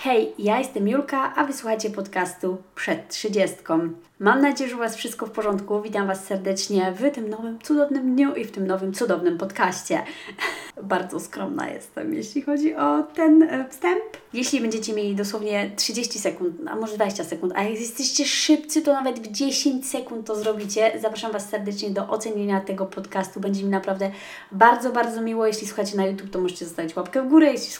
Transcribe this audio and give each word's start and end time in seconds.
Hej, 0.00 0.34
ja 0.38 0.58
jestem 0.58 0.88
Julka, 0.88 1.34
a 1.34 1.44
wysłuchacie 1.44 1.90
podcastu 1.90 2.56
Przed 2.74 3.08
Trzydziestką. 3.08 3.90
Mam 4.20 4.40
nadzieję, 4.40 4.70
że 4.70 4.76
u 4.76 4.78
Was 4.78 4.96
wszystko 4.96 5.26
w 5.26 5.30
porządku. 5.30 5.82
Witam 5.82 6.06
Was 6.06 6.24
serdecznie 6.24 6.92
w 6.92 7.14
tym 7.14 7.28
nowym, 7.28 7.58
cudownym 7.62 8.14
dniu 8.14 8.34
i 8.34 8.44
w 8.44 8.50
tym 8.50 8.66
nowym, 8.66 8.92
cudownym 8.92 9.38
podcaście. 9.38 10.02
Bardzo 10.82 11.20
skromna 11.20 11.68
jestem, 11.68 12.14
jeśli 12.14 12.42
chodzi 12.42 12.74
o 12.74 13.02
ten 13.02 13.42
e, 13.42 13.68
wstęp. 13.68 14.00
Jeśli 14.32 14.60
będziecie 14.60 14.92
mieli 14.92 15.14
dosłownie 15.16 15.70
30 15.76 16.18
sekund, 16.18 16.56
a 16.68 16.76
może 16.76 16.94
20 16.94 17.24
sekund, 17.24 17.52
a 17.56 17.62
jak 17.62 17.80
jesteście 17.80 18.24
szybcy, 18.24 18.82
to 18.82 18.92
nawet 18.92 19.20
w 19.20 19.32
10 19.32 19.90
sekund 19.90 20.26
to 20.26 20.36
zrobicie. 20.36 20.92
Zapraszam 21.02 21.32
Was 21.32 21.48
serdecznie 21.48 21.90
do 21.90 22.08
ocenienia 22.08 22.60
tego 22.60 22.86
podcastu. 22.86 23.40
Będzie 23.40 23.64
mi 23.64 23.70
naprawdę 23.70 24.10
bardzo, 24.52 24.92
bardzo 24.92 25.20
miło. 25.20 25.46
Jeśli 25.46 25.66
słuchacie 25.66 25.96
na 25.96 26.06
YouTube, 26.06 26.30
to 26.30 26.40
możecie 26.40 26.64
zostawić 26.64 26.96
łapkę 26.96 27.22
w 27.22 27.28
górę. 27.28 27.52
Jeśli 27.52 27.72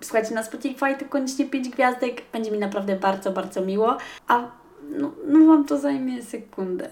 słuchacie 0.00 0.34
na 0.34 0.42
Spotify, 0.42 0.94
to 0.98 1.04
koniecznie 1.08 1.44
5 1.56 1.68
gwiazdek. 1.68 2.22
Będzie 2.32 2.50
mi 2.50 2.58
naprawdę 2.58 2.96
bardzo, 2.96 3.30
bardzo 3.30 3.60
miło. 3.60 3.96
A 4.28 4.50
no, 4.90 5.12
no 5.26 5.46
Wam 5.46 5.64
to 5.64 5.78
zajmie 5.78 6.22
sekundę. 6.22 6.90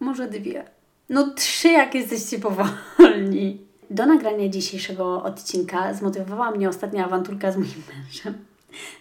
Może 0.00 0.28
dwie. 0.28 0.64
No 1.08 1.30
trzy, 1.30 1.68
jak 1.68 1.94
jesteście 1.94 2.38
powolni. 2.38 3.66
Do 3.90 4.06
nagrania 4.06 4.48
dzisiejszego 4.48 5.22
odcinka 5.22 5.94
zmotywowała 5.94 6.50
mnie 6.50 6.68
ostatnia 6.68 7.04
awanturka 7.04 7.52
z 7.52 7.56
moim 7.56 7.82
mężem. 7.94 8.44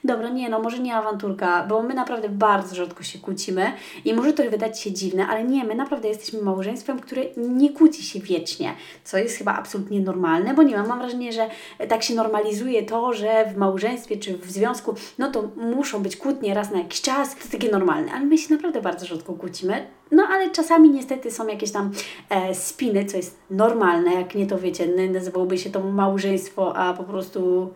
Dobra, 0.03 0.30
nie, 0.30 0.49
no 0.49 0.59
może 0.59 0.80
nie 0.80 0.95
awanturka, 0.95 1.66
bo 1.70 1.84
my 1.84 1.93
naprawdę 1.93 2.29
bardzo 2.29 2.75
rzadko 2.75 3.03
się 3.03 3.20
kłócimy 3.20 3.71
i 4.05 4.13
może 4.13 4.34
to 4.34 4.43
wydać 4.43 4.81
się 4.81 4.91
dziwne, 4.91 5.27
ale 5.27 5.43
nie, 5.43 5.63
my 5.63 5.75
naprawdę 5.75 6.07
jesteśmy 6.07 6.41
małżeństwem, 6.41 6.99
które 6.99 7.21
nie 7.38 7.70
kłóci 7.70 8.03
się 8.03 8.20
wiecznie, 8.20 8.73
co 9.03 9.17
jest 9.17 9.38
chyba 9.38 9.53
absolutnie 9.53 10.02
normalne, 10.02 10.53
bo 10.53 10.63
nie 10.63 10.77
mam, 10.77 10.88
mam 10.88 10.99
wrażenie, 10.99 11.34
że 11.34 11.49
tak 11.89 12.03
się 12.03 12.15
normalizuje 12.15 12.84
to, 12.84 13.13
że 13.13 13.45
w 13.53 13.57
małżeństwie 13.57 14.17
czy 14.17 14.38
w 14.38 14.52
związku, 14.52 14.95
no 15.17 15.31
to 15.31 15.49
muszą 15.55 16.03
być 16.03 16.17
kłótnie 16.17 16.53
raz 16.53 16.71
na 16.71 16.77
jakiś 16.77 17.01
czas, 17.01 17.35
to 17.35 17.51
takie 17.51 17.71
normalne, 17.71 18.12
ale 18.12 18.26
my 18.26 18.38
się 18.38 18.55
naprawdę 18.55 18.81
bardzo 18.81 19.05
rzadko 19.05 19.34
kłócimy, 19.34 19.88
no 20.12 20.23
ale 20.29 20.49
czasami 20.49 20.90
niestety 20.90 21.32
są 21.32 21.48
jakieś 21.48 21.71
tam 21.71 21.91
e, 22.29 22.55
spiny, 22.55 23.05
co 23.05 23.17
jest 23.17 23.38
normalne, 23.49 24.13
jak 24.13 24.35
nie 24.35 24.48
to 24.48 24.60
wiecie, 24.60 24.88
nazywałoby 25.12 25.57
się 25.57 25.70
to 25.70 25.79
małżeństwo, 25.79 26.76
a 26.77 26.93
po 26.93 27.04
prostu 27.04 27.70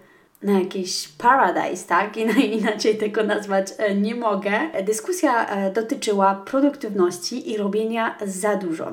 na 0.45 0.59
jakiś 0.59 1.07
paradise, 1.07 1.88
tak? 1.88 2.17
Inaczej 2.59 2.97
tego 2.97 3.23
nazwać 3.23 3.67
e, 3.77 3.95
nie 3.95 4.15
mogę. 4.15 4.51
Dyskusja 4.83 5.47
e, 5.47 5.71
dotyczyła 5.71 6.35
produktywności 6.35 7.51
i 7.51 7.57
robienia 7.57 8.15
za 8.25 8.55
dużo. 8.55 8.91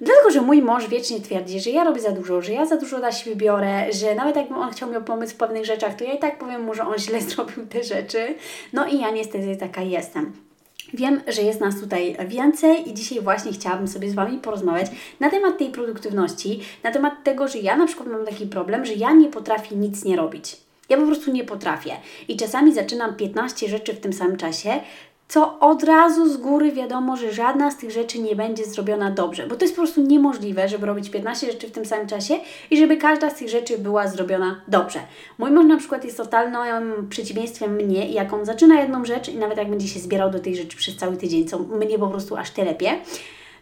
Dlatego, 0.00 0.30
że 0.30 0.40
mój 0.40 0.62
mąż 0.62 0.88
wiecznie 0.88 1.20
twierdzi, 1.20 1.60
że 1.60 1.70
ja 1.70 1.84
robię 1.84 2.00
za 2.00 2.10
dużo, 2.12 2.42
że 2.42 2.52
ja 2.52 2.66
za 2.66 2.76
dużo 2.76 2.98
na 2.98 3.12
siebie 3.12 3.36
biorę, 3.36 3.92
że 3.92 4.14
nawet 4.14 4.36
jakby 4.36 4.54
on 4.54 4.70
chciał 4.70 4.90
mi 4.90 5.00
pomóc 5.06 5.32
w 5.32 5.36
pewnych 5.36 5.64
rzeczach, 5.64 5.94
to 5.94 6.04
ja 6.04 6.12
i 6.12 6.18
tak 6.18 6.38
powiem 6.38 6.62
mu, 6.62 6.74
że 6.74 6.86
on 6.86 6.98
źle 6.98 7.20
zrobił 7.30 7.66
te 7.66 7.84
rzeczy. 7.84 8.34
No 8.72 8.86
i 8.86 9.00
ja 9.00 9.10
niestety 9.10 9.56
taka 9.56 9.82
jestem. 9.82 10.32
Wiem, 10.94 11.20
że 11.28 11.42
jest 11.42 11.60
nas 11.60 11.80
tutaj 11.80 12.16
więcej 12.26 12.90
i 12.90 12.94
dzisiaj 12.94 13.20
właśnie 13.20 13.52
chciałabym 13.52 13.88
sobie 13.88 14.10
z 14.10 14.14
Wami 14.14 14.38
porozmawiać 14.38 14.86
na 15.20 15.30
temat 15.30 15.58
tej 15.58 15.70
produktywności, 15.70 16.60
na 16.82 16.92
temat 16.92 17.24
tego, 17.24 17.48
że 17.48 17.58
ja 17.58 17.76
na 17.76 17.86
przykład 17.86 18.08
mam 18.08 18.26
taki 18.26 18.46
problem, 18.46 18.86
że 18.86 18.94
ja 18.94 19.12
nie 19.12 19.28
potrafię 19.28 19.76
nic 19.76 20.04
nie 20.04 20.16
robić. 20.16 20.69
Ja 20.90 20.96
po 20.96 21.06
prostu 21.06 21.30
nie 21.32 21.44
potrafię. 21.44 21.96
I 22.28 22.36
czasami 22.36 22.74
zaczynam 22.74 23.16
15 23.16 23.68
rzeczy 23.68 23.94
w 23.94 24.00
tym 24.00 24.12
samym 24.12 24.36
czasie, 24.36 24.80
co 25.28 25.60
od 25.60 25.82
razu 25.82 26.32
z 26.32 26.36
góry 26.36 26.72
wiadomo, 26.72 27.16
że 27.16 27.32
żadna 27.32 27.70
z 27.70 27.76
tych 27.76 27.90
rzeczy 27.90 28.18
nie 28.18 28.36
będzie 28.36 28.64
zrobiona 28.64 29.10
dobrze, 29.10 29.46
bo 29.46 29.56
to 29.56 29.64
jest 29.64 29.76
po 29.76 29.82
prostu 29.82 30.02
niemożliwe, 30.02 30.68
żeby 30.68 30.86
robić 30.86 31.10
15 31.10 31.52
rzeczy 31.52 31.68
w 31.68 31.72
tym 31.72 31.84
samym 31.84 32.06
czasie 32.06 32.34
i 32.70 32.78
żeby 32.78 32.96
każda 32.96 33.30
z 33.30 33.34
tych 33.34 33.48
rzeczy 33.48 33.78
była 33.78 34.08
zrobiona 34.08 34.60
dobrze. 34.68 35.00
Mój 35.38 35.50
mąż 35.50 35.66
na 35.66 35.76
przykład 35.76 36.04
jest 36.04 36.16
totalnym 36.16 37.08
przeciwieństwem 37.08 37.74
mnie 37.74 38.10
jak 38.12 38.32
on 38.32 38.44
zaczyna 38.44 38.80
jedną 38.80 39.04
rzecz 39.04 39.28
i 39.28 39.36
nawet 39.36 39.58
jak 39.58 39.70
będzie 39.70 39.88
się 39.88 40.00
zbierał 40.00 40.30
do 40.30 40.38
tej 40.38 40.56
rzeczy 40.56 40.76
przez 40.76 40.96
cały 40.96 41.16
tydzień, 41.16 41.48
co 41.48 41.58
mnie 41.58 41.98
po 41.98 42.08
prostu 42.08 42.36
aż 42.36 42.50
telepie, 42.50 42.98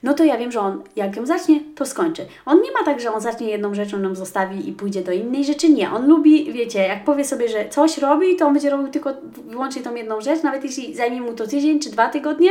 no 0.03 0.15
to 0.15 0.25
ja 0.25 0.39
wiem, 0.39 0.53
że 0.53 0.61
on 0.61 0.83
jak 0.97 1.17
ją 1.17 1.27
zacznie, 1.27 1.61
to 1.75 1.87
skończy. 1.87 2.27
On 2.47 2.63
nie 2.63 2.73
ma 2.73 2.85
tak, 2.85 3.01
że 3.01 3.13
on 3.13 3.21
zacznie 3.21 3.51
jedną 3.51 3.75
rzeczą, 3.75 4.03
ją 4.03 4.15
zostawi 4.15 4.69
i 4.69 4.73
pójdzie 4.73 5.03
do 5.03 5.13
innej 5.13 5.45
rzeczy. 5.45 5.69
Nie, 5.69 5.91
on 5.91 6.09
lubi, 6.09 6.53
wiecie, 6.53 6.79
jak 6.79 7.05
powie 7.05 7.25
sobie, 7.25 7.49
że 7.49 7.69
coś 7.69 7.99
robi, 7.99 8.37
to 8.37 8.47
on 8.47 8.53
będzie 8.53 8.71
robił 8.71 8.89
tylko 8.89 9.11
wyłącznie 9.49 9.83
tą 9.83 9.95
jedną 9.95 10.21
rzecz, 10.21 10.43
nawet 10.43 10.65
jeśli 10.65 10.95
zajmie 10.95 11.21
mu 11.21 11.33
to 11.33 11.47
tydzień 11.47 11.81
czy 11.81 11.91
dwa 11.91 12.09
tygodnie, 12.09 12.51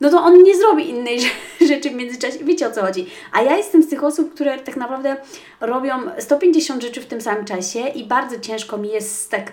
no 0.00 0.10
to 0.10 0.22
on 0.22 0.42
nie 0.42 0.56
zrobi 0.56 0.88
innej 0.88 1.18
rzeczy 1.68 1.90
w 1.90 1.94
międzyczasie. 1.94 2.38
Wiecie 2.44 2.68
o 2.68 2.70
co 2.70 2.80
chodzi. 2.80 3.06
A 3.32 3.42
ja 3.42 3.56
jestem 3.56 3.82
z 3.82 3.88
tych 3.88 4.04
osób, 4.04 4.34
które 4.34 4.58
tak 4.58 4.76
naprawdę 4.76 5.16
robią 5.60 5.94
150 6.18 6.82
rzeczy 6.82 7.00
w 7.00 7.06
tym 7.06 7.20
samym 7.20 7.44
czasie 7.44 7.80
i 7.80 8.04
bardzo 8.04 8.40
ciężko 8.40 8.78
mi 8.78 8.88
jest 8.88 9.30
tak 9.30 9.52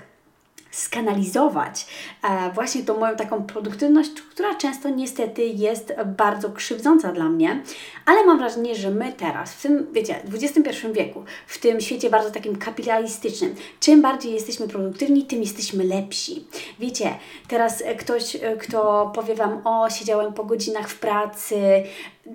skanalizować 0.71 1.87
e, 2.23 2.51
właśnie 2.53 2.83
tą 2.83 2.99
moją 2.99 3.15
taką 3.15 3.43
produktywność, 3.43 4.11
która 4.31 4.55
często 4.55 4.89
niestety 4.89 5.45
jest 5.45 5.93
bardzo 6.05 6.49
krzywdząca 6.49 7.11
dla 7.11 7.23
mnie, 7.23 7.61
ale 8.05 8.25
mam 8.25 8.37
wrażenie, 8.37 8.75
że 8.75 8.91
my 8.91 9.13
teraz, 9.13 9.53
w 9.53 9.61
tym, 9.61 9.87
wiecie, 9.91 10.15
XXI 10.33 10.87
wieku, 10.93 11.23
w 11.47 11.57
tym 11.57 11.81
świecie 11.81 12.09
bardzo 12.09 12.31
takim 12.31 12.55
kapitalistycznym, 12.55 13.55
czym 13.79 14.01
bardziej 14.01 14.33
jesteśmy 14.33 14.67
produktywni, 14.67 15.25
tym 15.25 15.41
jesteśmy 15.41 15.83
lepsi. 15.83 16.47
Wiecie, 16.79 17.15
teraz 17.47 17.83
ktoś, 17.99 18.35
e, 18.35 18.39
kto 18.57 19.11
powie 19.15 19.35
Wam, 19.35 19.61
o, 19.67 19.89
siedziałem 19.89 20.33
po 20.33 20.43
godzinach 20.43 20.89
w 20.89 20.99
pracy, 20.99 21.83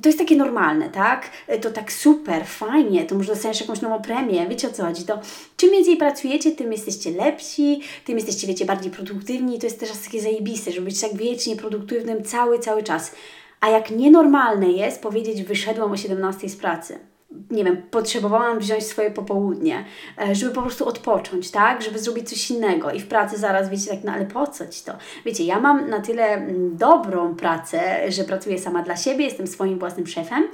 to 0.02 0.08
jest 0.08 0.18
takie 0.18 0.36
normalne, 0.36 0.90
tak? 0.90 1.30
To 1.62 1.70
tak 1.70 1.92
super, 1.92 2.46
fajnie, 2.46 3.04
to 3.04 3.14
może 3.14 3.32
dostaniesz 3.32 3.60
jakąś 3.60 3.80
nową 3.80 4.02
premię, 4.02 4.46
wiecie 4.48 4.68
o 4.68 4.72
co 4.72 4.84
chodzi. 4.84 5.04
To 5.04 5.18
czym 5.56 5.70
więcej 5.70 5.96
pracujecie, 5.96 6.52
tym 6.52 6.72
jesteście 6.72 7.10
lepsi, 7.10 7.80
tym 8.04 8.16
jesteście, 8.16 8.46
wiecie, 8.46 8.64
bardziej 8.64 8.90
produktywni. 8.90 9.58
To 9.58 9.66
jest 9.66 9.80
też 9.80 9.90
takie 10.04 10.20
zajebiste, 10.20 10.72
żeby 10.72 10.84
być 10.84 11.00
tak 11.00 11.14
wiecznie 11.14 11.56
produktywnym 11.56 12.24
cały, 12.24 12.58
cały 12.58 12.82
czas. 12.82 13.14
A 13.60 13.68
jak 13.68 13.90
nienormalne 13.90 14.68
jest 14.68 15.02
powiedzieć, 15.02 15.42
wyszedłem 15.42 15.92
o 15.92 15.96
17 15.96 16.48
z 16.48 16.56
pracy 16.56 17.11
nie 17.50 17.64
wiem, 17.64 17.82
potrzebowałam 17.90 18.58
wziąć 18.58 18.86
swoje 18.86 19.10
popołudnie, 19.10 19.84
e, 20.18 20.34
żeby 20.34 20.54
po 20.54 20.62
prostu 20.62 20.88
odpocząć, 20.88 21.50
tak? 21.50 21.82
Żeby 21.82 21.98
zrobić 21.98 22.30
coś 22.30 22.50
innego 22.50 22.90
i 22.90 23.00
w 23.00 23.06
pracy 23.06 23.38
zaraz, 23.38 23.70
wiecie, 23.70 23.90
tak, 23.90 24.04
no 24.04 24.12
ale 24.12 24.26
po 24.26 24.46
co 24.46 24.66
Ci 24.66 24.84
to? 24.84 24.92
Wiecie, 25.24 25.44
ja 25.44 25.60
mam 25.60 25.90
na 25.90 26.00
tyle 26.00 26.24
mm, 26.24 26.76
dobrą 26.76 27.34
pracę, 27.34 28.12
że 28.12 28.24
pracuję 28.24 28.58
sama 28.58 28.82
dla 28.82 28.96
siebie, 28.96 29.24
jestem 29.24 29.46
swoim 29.46 29.78
własnym 29.78 30.06
szefem, 30.06 30.48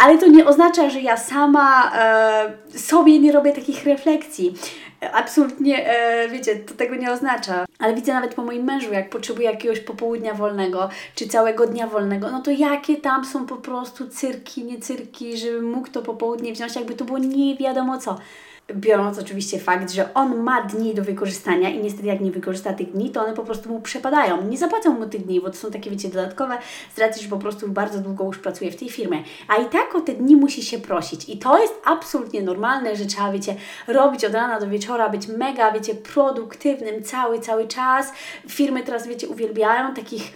ale 0.00 0.18
to 0.18 0.26
nie 0.26 0.46
oznacza, 0.46 0.90
że 0.90 1.00
ja 1.00 1.16
sama 1.16 1.92
e, 1.94 2.78
sobie 2.78 3.18
nie 3.18 3.32
robię 3.32 3.52
takich 3.52 3.84
refleksji. 3.84 4.54
Absolutnie, 5.12 5.86
e, 5.86 6.28
wiecie, 6.28 6.56
to 6.56 6.74
tego 6.74 6.96
nie 6.96 7.12
oznacza. 7.12 7.64
Ale 7.78 7.94
widzę 7.94 8.12
nawet 8.12 8.34
po 8.34 8.44
moim 8.44 8.64
mężu, 8.64 8.92
jak 8.92 9.10
potrzebuje 9.10 9.50
jakiegoś 9.50 9.80
popołudnia 9.80 10.34
wolnego, 10.34 10.88
czy 11.14 11.28
całego 11.28 11.66
dnia 11.66 11.86
wolnego, 11.86 12.30
no 12.30 12.42
to 12.42 12.50
jakie 12.50 12.96
tam 12.96 13.24
są 13.24 13.46
po 13.46 13.56
prostu 13.56 14.08
cyrki, 14.08 14.64
nie 14.64 14.78
cyrki, 14.78 15.36
żeby 15.38 15.62
mógł 15.62 15.88
to 15.88 16.02
popołudnie 16.02 16.52
wziąć, 16.52 16.76
jakby 16.76 16.94
to 16.94 17.04
było 17.04 17.18
nie 17.18 17.56
wiadomo 17.56 17.98
co 17.98 18.18
biorąc 18.74 19.18
oczywiście 19.18 19.58
fakt, 19.58 19.90
że 19.90 20.14
on 20.14 20.42
ma 20.42 20.62
dni 20.62 20.94
do 20.94 21.04
wykorzystania 21.04 21.68
i 21.68 21.82
niestety 21.82 22.06
jak 22.06 22.20
nie 22.20 22.30
wykorzysta 22.30 22.72
tych 22.72 22.92
dni, 22.92 23.10
to 23.10 23.24
one 23.24 23.34
po 23.34 23.44
prostu 23.44 23.68
mu 23.68 23.80
przepadają. 23.80 24.48
Nie 24.48 24.58
zapłacą 24.58 24.98
mu 24.98 25.06
tych 25.06 25.26
dni, 25.26 25.40
bo 25.40 25.50
to 25.50 25.56
są 25.56 25.70
takie, 25.70 25.90
wiecie, 25.90 26.08
dodatkowe 26.08 26.58
z 26.96 26.98
racji, 26.98 27.22
że 27.22 27.28
po 27.28 27.36
prostu 27.36 27.68
bardzo 27.68 27.98
długo 27.98 28.24
już 28.24 28.38
pracuje 28.38 28.70
w 28.70 28.76
tej 28.76 28.90
firmie. 28.90 29.22
A 29.48 29.56
i 29.56 29.66
tak 29.66 29.94
o 29.94 30.00
te 30.00 30.12
dni 30.12 30.36
musi 30.36 30.62
się 30.62 30.78
prosić. 30.78 31.28
I 31.28 31.38
to 31.38 31.58
jest 31.58 31.74
absolutnie 31.84 32.42
normalne, 32.42 32.96
że 32.96 33.06
trzeba, 33.06 33.32
wiecie, 33.32 33.54
robić 33.88 34.24
od 34.24 34.34
rana 34.34 34.60
do 34.60 34.68
wieczora, 34.68 35.08
być 35.08 35.28
mega, 35.28 35.72
wiecie, 35.72 35.94
produktywnym 35.94 37.02
cały, 37.02 37.40
cały 37.40 37.68
czas. 37.68 38.12
Firmy 38.48 38.82
teraz, 38.82 39.06
wiecie, 39.06 39.28
uwielbiają 39.28 39.94
takich 39.94 40.32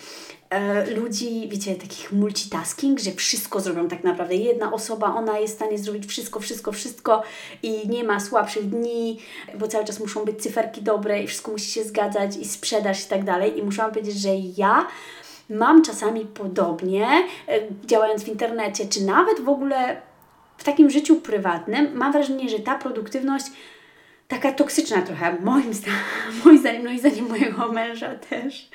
E, 0.54 0.90
ludzi, 0.90 1.48
wiecie, 1.48 1.74
takich 1.74 2.12
multitasking, 2.12 3.00
że 3.00 3.12
wszystko 3.12 3.60
zrobią 3.60 3.88
tak 3.88 4.04
naprawdę. 4.04 4.34
Jedna 4.34 4.72
osoba, 4.72 5.14
ona 5.14 5.38
jest 5.38 5.54
w 5.54 5.56
stanie 5.56 5.78
zrobić 5.78 6.06
wszystko, 6.06 6.40
wszystko, 6.40 6.72
wszystko 6.72 7.22
i 7.62 7.88
nie 7.88 8.04
ma 8.04 8.20
słabszych 8.20 8.68
dni, 8.68 9.18
bo 9.58 9.68
cały 9.68 9.84
czas 9.84 10.00
muszą 10.00 10.24
być 10.24 10.42
cyferki 10.42 10.82
dobre 10.82 11.22
i 11.22 11.26
wszystko 11.26 11.52
musi 11.52 11.70
się 11.70 11.84
zgadzać 11.84 12.36
i 12.36 12.44
sprzedaż 12.44 13.04
i 13.04 13.08
tak 13.08 13.24
dalej. 13.24 13.58
I 13.58 13.62
muszę 13.62 13.82
powiedzieć, 13.82 14.16
że 14.16 14.28
ja 14.56 14.86
mam 15.50 15.82
czasami 15.82 16.20
podobnie, 16.20 17.06
e, 17.48 17.60
działając 17.84 18.24
w 18.24 18.28
internecie, 18.28 18.86
czy 18.86 19.04
nawet 19.04 19.40
w 19.40 19.48
ogóle 19.48 20.00
w 20.58 20.64
takim 20.64 20.90
życiu 20.90 21.16
prywatnym, 21.16 21.90
mam 21.94 22.12
wrażenie, 22.12 22.48
że 22.48 22.58
ta 22.58 22.78
produktywność 22.78 23.46
taka 24.28 24.52
toksyczna 24.52 25.02
trochę, 25.02 25.36
moim 25.40 25.74
zdaniem, 25.74 25.98
moim 26.44 26.58
zdaniem, 26.58 26.84
no 26.84 26.90
i 26.90 26.98
zdaniem 26.98 27.28
mojego 27.28 27.72
męża 27.72 28.14
też, 28.14 28.68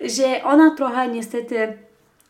że 0.00 0.44
ona 0.44 0.70
trochę 0.70 1.08
niestety 1.08 1.78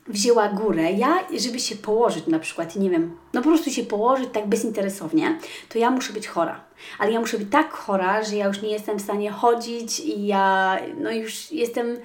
wzięła 0.08 0.48
górę. 0.48 0.92
Ja, 0.92 1.18
żeby 1.38 1.60
się 1.60 1.76
położyć 1.76 2.26
na 2.26 2.38
przykład, 2.38 2.76
nie 2.76 2.90
wiem, 2.90 3.16
no 3.34 3.42
po 3.42 3.48
prostu 3.48 3.70
się 3.70 3.82
położyć 3.82 4.28
tak 4.32 4.46
bezinteresownie, 4.46 5.38
to 5.68 5.78
ja 5.78 5.90
muszę 5.90 6.12
być 6.12 6.28
chora. 6.28 6.60
Ale 6.98 7.12
ja 7.12 7.20
muszę 7.20 7.38
być 7.38 7.48
tak 7.50 7.72
chora, 7.72 8.22
że 8.22 8.36
ja 8.36 8.46
już 8.46 8.62
nie 8.62 8.70
jestem 8.70 8.98
w 8.98 9.02
stanie 9.02 9.30
chodzić 9.30 10.00
i 10.00 10.26
ja, 10.26 10.78
no 11.00 11.12
już 11.12 11.52
jestem 11.52 11.96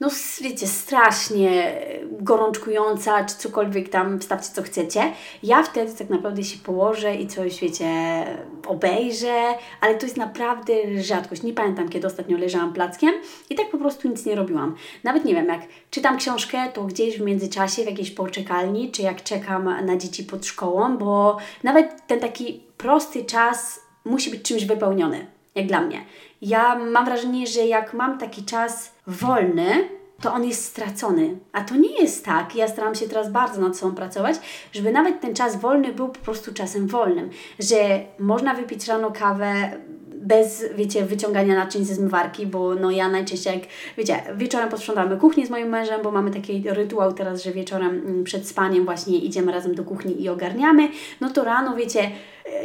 no 0.00 0.08
wiecie, 0.40 0.66
strasznie 0.66 1.80
gorączkująca, 2.10 3.24
czy 3.24 3.36
cokolwiek 3.36 3.88
tam, 3.88 4.20
wstawcie 4.20 4.48
co 4.54 4.62
chcecie. 4.62 5.12
Ja 5.42 5.62
wtedy 5.62 5.94
tak 5.94 6.10
naprawdę 6.10 6.44
się 6.44 6.58
położę 6.58 7.14
i 7.14 7.26
coś, 7.26 7.60
wiecie, 7.60 7.90
obejrzę, 8.66 9.44
ale 9.80 9.94
to 9.94 10.06
jest 10.06 10.16
naprawdę 10.16 10.72
rzadkość. 11.02 11.42
Nie 11.42 11.52
pamiętam, 11.52 11.88
kiedy 11.88 12.06
ostatnio 12.06 12.38
leżałam 12.38 12.72
plackiem 12.72 13.14
i 13.50 13.54
tak 13.54 13.70
po 13.70 13.78
prostu 13.78 14.08
nic 14.08 14.26
nie 14.26 14.34
robiłam. 14.34 14.74
Nawet 15.04 15.24
nie 15.24 15.34
wiem, 15.34 15.46
jak 15.46 15.60
czytam 15.90 16.16
książkę, 16.16 16.58
to 16.74 16.84
gdzieś 16.84 17.18
w 17.18 17.22
międzyczasie, 17.24 17.82
w 17.82 17.86
jakiejś 17.86 18.10
poczekalni, 18.10 18.90
czy 18.90 19.02
jak 19.02 19.22
czekam 19.22 19.86
na 19.86 19.96
dzieci 19.96 20.24
pod 20.24 20.46
szkołą, 20.46 20.98
bo 20.98 21.38
nawet 21.62 22.06
ten 22.06 22.20
taki 22.20 22.62
prosty 22.76 23.24
czas 23.24 23.80
musi 24.04 24.30
być 24.30 24.42
czymś 24.42 24.64
wypełniony, 24.64 25.26
jak 25.58 25.66
dla 25.66 25.80
mnie. 25.80 26.04
Ja 26.42 26.78
mam 26.78 27.04
wrażenie, 27.04 27.46
że 27.46 27.60
jak 27.60 27.94
mam 27.94 28.18
taki 28.18 28.44
czas 28.44 28.92
wolny, 29.06 29.88
to 30.20 30.32
on 30.32 30.44
jest 30.44 30.64
stracony. 30.64 31.38
A 31.52 31.64
to 31.64 31.76
nie 31.76 32.00
jest 32.00 32.24
tak. 32.24 32.56
Ja 32.56 32.68
staram 32.68 32.94
się 32.94 33.08
teraz 33.08 33.32
bardzo 33.32 33.60
nad 33.60 33.76
sobą 33.76 33.94
pracować, 33.94 34.36
żeby 34.72 34.92
nawet 34.92 35.20
ten 35.20 35.34
czas 35.34 35.60
wolny 35.60 35.92
był 35.92 36.08
po 36.08 36.18
prostu 36.20 36.54
czasem 36.54 36.86
wolnym. 36.86 37.30
Że 37.58 38.00
można 38.18 38.54
wypić 38.54 38.88
rano 38.88 39.10
kawę 39.10 39.72
bez, 40.22 40.64
wiecie, 40.74 41.04
wyciągania 41.04 41.54
naczyń 41.54 41.84
ze 41.84 41.94
zmywarki, 41.94 42.46
bo 42.46 42.74
no 42.74 42.90
ja 42.90 43.08
najczęściej 43.08 43.54
jak, 43.54 43.62
wiecie, 43.96 44.22
wieczorem 44.36 44.68
posprzątamy 44.68 45.16
kuchnię 45.16 45.46
z 45.46 45.50
moim 45.50 45.68
mężem, 45.68 46.02
bo 46.02 46.10
mamy 46.10 46.30
taki 46.30 46.64
rytuał 46.66 47.12
teraz, 47.12 47.42
że 47.42 47.52
wieczorem 47.52 47.90
mm, 47.90 48.24
przed 48.24 48.48
spaniem 48.48 48.84
właśnie 48.84 49.18
idziemy 49.18 49.52
razem 49.52 49.74
do 49.74 49.84
kuchni 49.84 50.22
i 50.22 50.28
ogarniamy, 50.28 50.88
no 51.20 51.30
to 51.30 51.44
rano, 51.44 51.76
wiecie, 51.76 52.10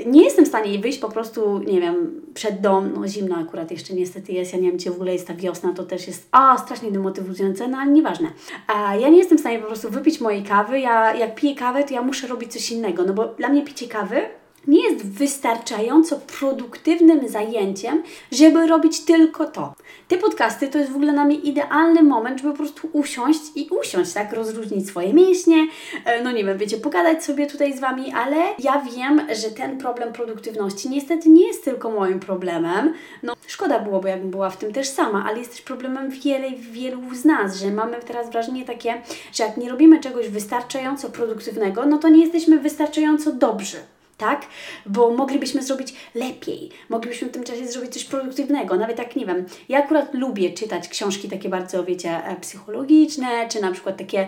nie 0.06 0.24
jestem 0.24 0.46
w 0.46 0.48
stanie 0.48 0.80
wyjść 0.80 1.00
po 1.00 1.10
prostu, 1.10 1.60
nie 1.60 1.82
wiem, 1.82 2.22
przed 2.34 2.62
dom, 2.62 2.94
no 2.96 3.08
zimno 3.08 3.36
akurat 3.36 3.72
jeszcze 3.72 3.94
niestety 3.94 4.32
jest, 4.32 4.54
ja 4.54 4.60
nie 4.60 4.68
wiem, 4.68 4.78
gdzie 4.78 4.92
w 4.92 4.94
ogóle 4.94 5.14
jest 5.14 5.28
ta 5.28 5.34
wiosna, 5.34 5.74
to 5.74 5.84
też 5.84 6.08
jest, 6.08 6.28
a, 6.32 6.58
strasznie 6.58 6.92
demotywujące, 6.92 7.68
no 7.68 7.78
ale 7.78 7.92
nieważne. 7.92 8.28
A 8.68 8.96
ja 8.96 9.10
nie 9.10 9.18
jestem 9.18 9.38
w 9.38 9.42
stanie 9.42 9.60
po 9.60 9.68
prostu 9.68 9.90
wypić 9.90 10.22
mojej 10.22 10.44
kawy, 10.44 10.80
ja 10.80 11.16
jak 11.16 11.36
piję 11.36 11.56
kawę, 11.56 11.84
to 11.84 11.94
ja 11.94 12.02
muszę 12.02 12.28
robić 12.28 12.54
coś 12.54 12.72
innego, 12.72 13.04
no 13.04 13.14
bo 13.14 13.28
dla 13.28 13.50
mnie 13.50 13.62
picie 13.62 13.88
kawy 13.88 14.22
nie 14.68 14.90
jest 14.90 15.06
wystarczająco 15.06 16.20
produktywnym 16.40 17.30
zajęciem, 17.30 18.04
żeby 18.32 18.68
robić 18.68 19.00
tylko 19.00 19.46
to. 19.46 19.74
Te 20.08 20.18
podcasty 20.18 20.68
to 20.68 20.78
jest 20.78 20.92
w 20.92 20.96
ogóle 20.96 21.14
na 21.14 21.26
mnie 21.26 21.36
idealny 21.36 22.04
moment, 22.04 22.40
żeby 22.40 22.52
po 22.52 22.58
prostu 22.58 22.90
usiąść 22.94 23.42
i 23.56 23.68
usiąść, 23.82 24.14
tak, 24.14 24.34
rozróżnić 24.34 24.88
swoje 24.88 25.14
mięśnie, 25.14 25.68
e, 26.06 26.24
no 26.24 26.32
nie 26.32 26.46
wiem, 26.46 26.58
wiecie, 26.58 26.78
pogadać 26.78 27.24
sobie 27.24 27.48
tutaj 27.48 27.78
z 27.78 27.80
Wami, 27.80 28.14
ale 28.14 28.36
ja 28.60 28.82
wiem, 28.96 29.22
że 29.42 29.52
ten 29.52 29.78
problem 29.78 30.14
produktywności 30.14 30.90
niestety 30.90 31.30
nie 31.30 31.48
jest 31.48 31.64
tylko 31.64 31.92
moim 31.92 32.20
problemem. 32.20 32.94
No, 33.24 33.34
szkoda 33.48 33.80
byłoby, 33.80 34.10
jakbym 34.10 34.32
była 34.32 34.50
w 34.50 34.58
tym 34.58 34.74
też 34.74 34.88
sama, 34.88 35.26
ale 35.28 35.40
jest 35.40 35.52
też 35.52 35.62
problemem 35.62 36.10
wiele, 36.10 36.52
wielu 36.52 37.02
z 37.14 37.26
nas, 37.26 37.58
że 37.58 37.72
mamy 37.72 37.98
teraz 38.08 38.30
wrażenie 38.30 38.66
takie, 38.66 39.02
że 39.34 39.44
jak 39.44 39.58
nie 39.58 39.70
robimy 39.70 40.00
czegoś 40.00 40.30
wystarczająco 40.30 41.10
produktywnego, 41.10 41.86
no 41.86 41.98
to 41.98 42.10
nie 42.10 42.22
jesteśmy 42.22 42.60
wystarczająco 42.60 43.32
dobrzy 43.32 43.78
tak? 44.18 44.46
Bo 44.86 45.10
moglibyśmy 45.10 45.64
zrobić 45.64 45.94
lepiej, 46.16 46.70
moglibyśmy 46.90 47.28
w 47.28 47.32
tym 47.32 47.44
czasie 47.44 47.68
zrobić 47.68 47.94
coś 47.94 48.04
produktywnego. 48.06 48.76
Nawet 48.76 48.98
tak, 48.98 49.16
nie 49.16 49.26
wiem, 49.26 49.46
ja 49.70 49.80
akurat 49.80 50.14
lubię 50.14 50.54
czytać 50.54 50.88
książki 50.88 51.30
takie 51.30 51.50
bardzo, 51.50 51.84
wiecie, 51.84 52.10
e, 52.26 52.36
psychologiczne, 52.36 53.50
czy 53.50 53.62
na 53.62 53.72
przykład 53.72 53.98
takie 53.98 54.28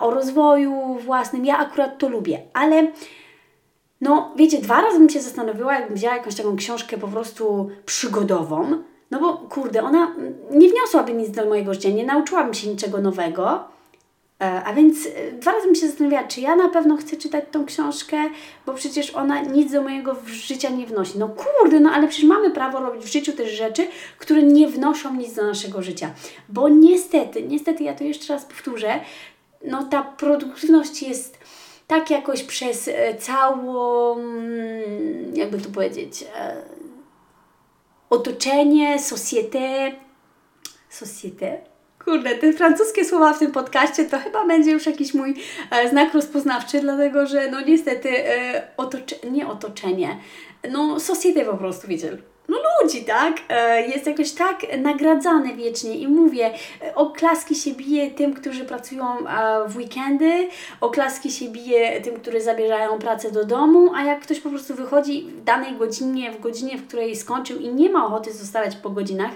o 0.00 0.10
rozwoju 0.10 0.98
własnym. 1.04 1.44
Ja 1.46 1.58
akurat 1.58 1.98
to 1.98 2.08
lubię, 2.08 2.42
ale 2.52 2.92
no, 4.00 4.34
wiecie, 4.36 4.58
dwa 4.58 4.80
razy 4.80 4.98
bym 4.98 5.08
się 5.08 5.20
zastanowiła, 5.20 5.74
jakbym 5.74 5.96
wzięła 5.96 6.16
jakąś 6.16 6.34
taką 6.34 6.56
książkę 6.56 6.98
po 6.98 7.08
prostu 7.08 7.70
przygodową, 7.86 8.82
no 9.10 9.20
bo 9.20 9.36
kurde, 9.36 9.82
ona 9.82 10.14
nie 10.50 10.68
wniosłaby 10.68 11.14
nic 11.14 11.30
do 11.30 11.46
mojego 11.46 11.74
życia, 11.74 11.90
nie 11.90 12.06
nauczyłabym 12.06 12.54
się 12.54 12.68
niczego 12.68 13.00
nowego, 13.00 13.64
E, 13.64 13.77
a 14.38 14.72
więc 14.72 15.06
e, 15.06 15.32
dwa 15.32 15.52
razy 15.52 15.68
mi 15.68 15.76
się 15.76 15.86
zastanawiała, 15.86 16.28
czy 16.28 16.40
ja 16.40 16.56
na 16.56 16.68
pewno 16.68 16.96
chcę 16.96 17.16
czytać 17.16 17.44
tą 17.50 17.66
książkę, 17.66 18.16
bo 18.66 18.74
przecież 18.74 19.14
ona 19.14 19.40
nic 19.40 19.72
do 19.72 19.82
mojego 19.82 20.16
życia 20.26 20.70
nie 20.70 20.86
wnosi. 20.86 21.18
No 21.18 21.28
kurde, 21.28 21.80
no 21.80 21.90
ale 21.90 22.08
przecież 22.08 22.28
mamy 22.28 22.50
prawo 22.50 22.80
robić 22.80 23.04
w 23.04 23.12
życiu 23.12 23.32
też 23.32 23.50
rzeczy, 23.50 23.86
które 24.18 24.42
nie 24.42 24.68
wnoszą 24.68 25.14
nic 25.14 25.34
do 25.34 25.46
naszego 25.46 25.82
życia. 25.82 26.10
Bo 26.48 26.68
niestety, 26.68 27.42
niestety, 27.42 27.84
ja 27.84 27.94
to 27.94 28.04
jeszcze 28.04 28.32
raz 28.32 28.44
powtórzę, 28.44 29.00
no 29.64 29.84
ta 29.84 30.02
produktywność 30.02 31.02
jest 31.02 31.38
tak 31.86 32.10
jakoś 32.10 32.42
przez 32.42 32.88
e, 32.88 33.14
całą, 33.14 34.16
jakby 35.34 35.58
to 35.58 35.70
powiedzieć, 35.70 36.24
otoczenie, 38.10 38.98
société, 38.98 39.92
société, 40.90 41.58
Kurde, 42.08 42.34
te 42.34 42.52
francuskie 42.52 43.04
słowa 43.04 43.32
w 43.32 43.38
tym 43.38 43.52
podcaście 43.52 44.04
to 44.04 44.18
chyba 44.18 44.46
będzie 44.46 44.70
już 44.70 44.86
jakiś 44.86 45.14
mój 45.14 45.34
e, 45.70 45.88
znak 45.88 46.14
rozpoznawczy, 46.14 46.80
dlatego 46.80 47.26
że 47.26 47.50
no 47.50 47.60
niestety 47.60 48.08
e, 48.28 48.68
nie 49.30 49.48
otoczenie, 49.48 50.16
no 50.70 51.00
society 51.00 51.44
po 51.44 51.56
prostu, 51.56 51.88
wiecie, 51.88 52.18
no 52.48 52.56
ludzi, 52.82 53.04
tak? 53.04 53.36
E, 53.48 53.88
jest 53.88 54.06
jakoś 54.06 54.32
tak 54.32 54.78
nagradzany 54.78 55.54
wiecznie 55.54 55.94
i 55.94 56.08
mówię, 56.08 56.50
e, 56.82 56.94
oklaski 56.94 57.54
się 57.54 57.70
bije 57.72 58.10
tym, 58.10 58.34
którzy 58.34 58.64
pracują 58.64 59.04
w 59.66 59.76
weekendy, 59.76 60.48
oklaski 60.80 61.30
się 61.30 61.48
bije 61.48 62.00
tym, 62.00 62.20
którzy 62.20 62.40
zabierają 62.40 62.98
pracę 62.98 63.30
do 63.30 63.44
domu, 63.44 63.90
a 63.94 64.02
jak 64.02 64.20
ktoś 64.20 64.40
po 64.40 64.50
prostu 64.50 64.74
wychodzi 64.74 65.22
w 65.22 65.44
danej 65.44 65.76
godzinie, 65.76 66.32
w 66.32 66.40
godzinie, 66.40 66.78
w 66.78 66.88
której 66.88 67.16
skończył 67.16 67.58
i 67.58 67.68
nie 67.68 67.90
ma 67.90 68.06
ochoty 68.06 68.32
zostawać 68.32 68.76
po 68.76 68.90
godzinach, 68.90 69.32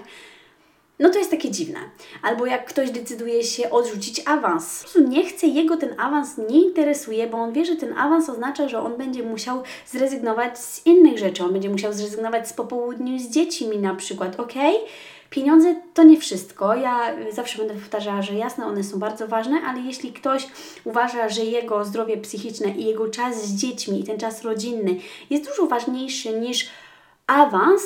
no 0.99 1.09
to 1.09 1.19
jest 1.19 1.31
takie 1.31 1.51
dziwne. 1.51 1.79
Albo 2.21 2.45
jak 2.45 2.65
ktoś 2.65 2.91
decyduje 2.91 3.43
się 3.43 3.69
odrzucić 3.69 4.21
awans. 4.25 4.77
Po 4.77 4.83
prostu 4.83 5.09
nie 5.09 5.25
chce, 5.25 5.47
jego 5.47 5.77
ten 5.77 5.99
awans 5.99 6.37
nie 6.49 6.61
interesuje, 6.61 7.27
bo 7.27 7.37
on 7.37 7.53
wie, 7.53 7.65
że 7.65 7.75
ten 7.75 7.97
awans 7.97 8.29
oznacza, 8.29 8.67
że 8.67 8.79
on 8.79 8.97
będzie 8.97 9.23
musiał 9.23 9.63
zrezygnować 9.87 10.59
z 10.59 10.85
innych 10.85 11.17
rzeczy. 11.17 11.43
On 11.43 11.53
będzie 11.53 11.69
musiał 11.69 11.93
zrezygnować 11.93 12.47
z 12.47 12.53
popołudniu 12.53 13.19
z 13.19 13.29
dziećmi 13.29 13.77
na 13.77 13.95
przykład, 13.95 14.39
ok? 14.39 14.53
Pieniądze 15.29 15.75
to 15.93 16.03
nie 16.03 16.19
wszystko. 16.19 16.75
Ja 16.75 17.13
zawsze 17.31 17.57
będę 17.57 17.73
powtarzała, 17.73 18.21
że 18.21 18.33
jasne, 18.33 18.65
one 18.65 18.83
są 18.83 18.99
bardzo 18.99 19.27
ważne, 19.27 19.61
ale 19.67 19.81
jeśli 19.81 20.13
ktoś 20.13 20.47
uważa, 20.83 21.29
że 21.29 21.41
jego 21.41 21.85
zdrowie 21.85 22.17
psychiczne 22.17 22.69
i 22.69 22.85
jego 22.85 23.09
czas 23.09 23.45
z 23.45 23.55
dziećmi 23.55 23.99
i 23.99 24.03
ten 24.03 24.17
czas 24.17 24.43
rodzinny 24.43 24.95
jest 25.29 25.45
dużo 25.45 25.67
ważniejszy 25.67 26.39
niż 26.39 26.69
awans, 27.27 27.83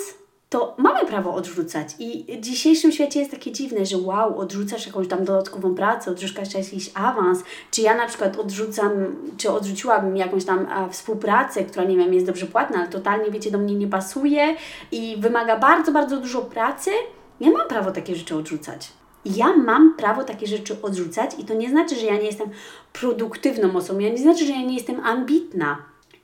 to 0.50 0.76
mamy 0.78 1.06
prawo 1.06 1.34
odrzucać. 1.34 1.88
I 2.00 2.38
w 2.38 2.42
dzisiejszym 2.42 2.92
świecie 2.92 3.20
jest 3.20 3.32
takie 3.32 3.52
dziwne, 3.52 3.86
że 3.86 3.98
wow, 3.98 4.40
odrzucasz 4.40 4.88
jakąś 4.88 5.08
tam 5.08 5.26
dodatkową 5.26 5.76
pracę, 5.76 6.12
odrzucasz 6.12 6.54
jakiś 6.54 6.92
awans, 6.94 7.44
czy 7.72 7.82
ja 7.82 7.96
na 7.96 8.08
przykład 8.08 8.38
odrzucam, 8.38 8.92
czy 9.38 9.52
odrzuciłabym 9.52 10.18
jakąś 10.18 10.46
tam 10.46 10.68
a, 10.70 10.88
współpracę, 10.90 11.64
która 11.64 11.86
nie 11.86 11.98
wiem, 11.98 12.14
jest 12.14 12.26
dobrze 12.26 12.46
płatna, 12.46 12.80
ale 12.80 12.88
totalnie, 12.88 13.32
wiecie, 13.32 13.52
do 13.52 13.58
mnie 13.58 13.76
nie 13.76 13.88
pasuje 13.88 14.56
i 14.92 15.18
wymaga 15.20 15.60
bardzo, 15.60 15.92
bardzo 15.92 16.18
dużo 16.18 16.42
pracy. 16.42 16.92
Ja 17.40 17.52
mam 17.52 17.68
prawo 17.68 17.92
takie 17.92 18.16
rzeczy 18.16 18.36
odrzucać. 18.36 18.92
Ja 19.26 19.58
mam 19.58 19.94
prawo 19.94 20.24
takie 20.24 20.48
rzeczy 20.48 20.82
odrzucać 20.82 21.32
i 21.40 21.46
to 21.46 21.54
nie 21.54 21.70
znaczy, 21.70 21.96
że 21.96 22.06
ja 22.06 22.14
nie 22.14 22.26
jestem 22.26 22.50
produktywną 22.94 23.76
osobą, 23.76 24.00
ja 24.00 24.10
nie 24.10 24.18
znaczy, 24.18 24.46
że 24.46 24.52
ja 24.52 24.62
nie 24.62 24.76
jestem 24.76 25.00
ambitna. 25.00 25.78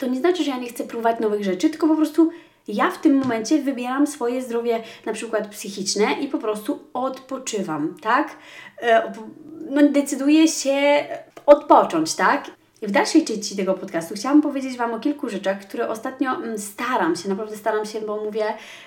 To 0.04 0.10
nie 0.10 0.20
znaczy, 0.20 0.44
że 0.44 0.52
ja 0.52 0.58
nie 0.58 0.68
chcę 0.68 0.84
próbować 0.84 1.20
nowych 1.20 1.44
rzeczy, 1.44 1.70
tylko 1.70 1.88
po 1.88 1.96
prostu 1.96 2.30
ja 2.68 2.92
w 2.92 3.02
tym 3.02 3.16
momencie 3.16 3.62
wybieram 3.62 4.08
swoje 4.08 4.42
zdrowie 4.42 4.84
na 5.06 5.14
przykład 5.14 5.48
psychiczne 5.48 6.14
i 6.14 6.28
po 6.28 6.38
prostu 6.38 6.80
odpoczywam, 6.94 7.96
tak? 8.02 8.38
E, 8.82 9.14
no, 9.70 9.82
decyduję 9.90 10.48
się 10.48 11.06
odpocząć, 11.46 12.16
tak? 12.16 12.52
I 12.84 12.88
w 12.88 12.92
dalszej 12.92 13.26
części 13.26 13.56
tego 13.56 13.74
podcastu 13.74 14.16
chciałam 14.16 14.42
powiedzieć 14.42 14.78
Wam 14.78 14.94
o 14.94 15.00
kilku 15.00 15.30
rzeczach, 15.30 15.60
które 15.60 15.90
ostatnio 15.90 16.36
mm, 16.36 16.60
staram 16.60 17.16
się, 17.16 17.30
naprawdę 17.30 17.58
staram 17.58 17.86
się, 17.86 18.02
bo 18.02 18.24
mówię, 18.26 18.46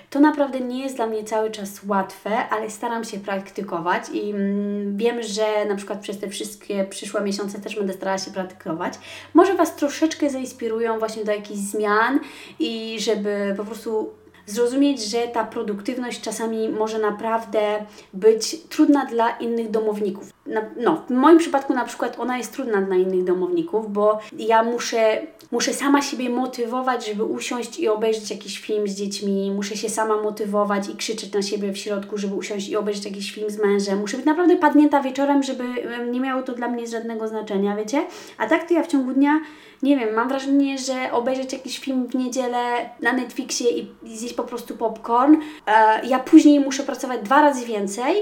to 0.09 0.19
naprawdę 0.19 0.59
nie 0.59 0.83
jest 0.83 0.95
dla 0.95 1.07
mnie 1.07 1.23
cały 1.23 1.51
czas 1.51 1.81
łatwe, 1.87 2.49
ale 2.49 2.69
staram 2.69 3.03
się 3.03 3.19
praktykować 3.19 4.03
i 4.13 4.29
mm, 4.29 4.97
wiem, 4.97 5.23
że 5.23 5.65
na 5.67 5.75
przykład 5.75 5.99
przez 5.99 6.19
te 6.19 6.29
wszystkie 6.29 6.85
przyszłe 6.85 7.21
miesiące 7.21 7.59
też 7.59 7.75
będę 7.75 7.93
starała 7.93 8.17
się 8.17 8.31
praktykować. 8.31 8.93
Może 9.33 9.55
Was 9.55 9.75
troszeczkę 9.75 10.29
zainspirują 10.29 10.99
właśnie 10.99 11.25
do 11.25 11.31
jakichś 11.31 11.59
zmian 11.59 12.19
i 12.59 12.97
żeby 12.99 13.53
po 13.57 13.65
prostu 13.65 14.09
zrozumieć, 14.45 15.03
że 15.03 15.27
ta 15.27 15.43
produktywność 15.43 16.21
czasami 16.21 16.69
może 16.69 16.99
naprawdę 16.99 17.85
być 18.13 18.57
trudna 18.69 19.05
dla 19.05 19.29
innych 19.29 19.71
domowników. 19.71 20.36
No, 20.77 21.03
w 21.09 21.11
moim 21.11 21.37
przypadku 21.37 21.73
na 21.73 21.85
przykład 21.85 22.19
ona 22.19 22.37
jest 22.37 22.53
trudna 22.53 22.81
dla 22.81 22.95
innych 22.95 23.23
domowników, 23.23 23.93
bo 23.93 24.19
ja 24.37 24.63
muszę, 24.63 25.21
muszę 25.51 25.73
sama 25.73 26.01
siebie 26.01 26.29
motywować, 26.29 27.07
żeby 27.07 27.23
usiąść 27.23 27.79
i 27.79 27.87
obejrzeć 27.87 28.31
jakiś 28.31 28.59
film 28.59 28.87
z 28.87 28.95
dziećmi, 28.95 29.51
muszę 29.55 29.77
się 29.77 29.89
sama 29.89 30.21
motywować 30.21 30.89
i 30.89 30.95
krzyczeć 30.95 31.33
na 31.33 31.41
siebie 31.41 31.73
w 31.73 31.77
środku, 31.77 32.17
żeby 32.17 32.35
usiąść 32.35 32.69
i 32.69 32.75
obejrzeć 32.75 33.05
jakiś 33.05 33.31
film 33.31 33.49
z 33.49 33.59
mężem. 33.59 33.99
Muszę 33.99 34.17
być 34.17 34.25
naprawdę 34.25 34.55
padnięta 34.55 35.01
wieczorem, 35.01 35.43
żeby 35.43 35.63
nie 36.11 36.19
miało 36.19 36.43
to 36.43 36.53
dla 36.53 36.67
mnie 36.67 36.87
żadnego 36.87 37.27
znaczenia, 37.27 37.75
wiecie? 37.75 38.05
A 38.37 38.47
tak 38.47 38.67
to 38.67 38.73
ja 38.73 38.83
w 38.83 38.87
ciągu 38.87 39.11
dnia 39.11 39.39
nie 39.83 39.97
wiem, 39.97 40.15
mam 40.15 40.29
wrażenie, 40.29 40.77
że 40.77 41.11
obejrzeć 41.11 41.53
jakiś 41.53 41.79
film 41.79 42.07
w 42.07 42.15
niedzielę 42.15 42.89
na 43.01 43.13
Netflixie 43.13 43.69
i 43.69 43.87
zjeść 44.03 44.33
po 44.33 44.43
prostu 44.43 44.77
popcorn, 44.77 45.35
e, 45.67 46.05
ja 46.07 46.19
później 46.19 46.59
muszę 46.59 46.83
pracować 46.83 47.21
dwa 47.21 47.41
razy 47.41 47.65
więcej, 47.65 48.15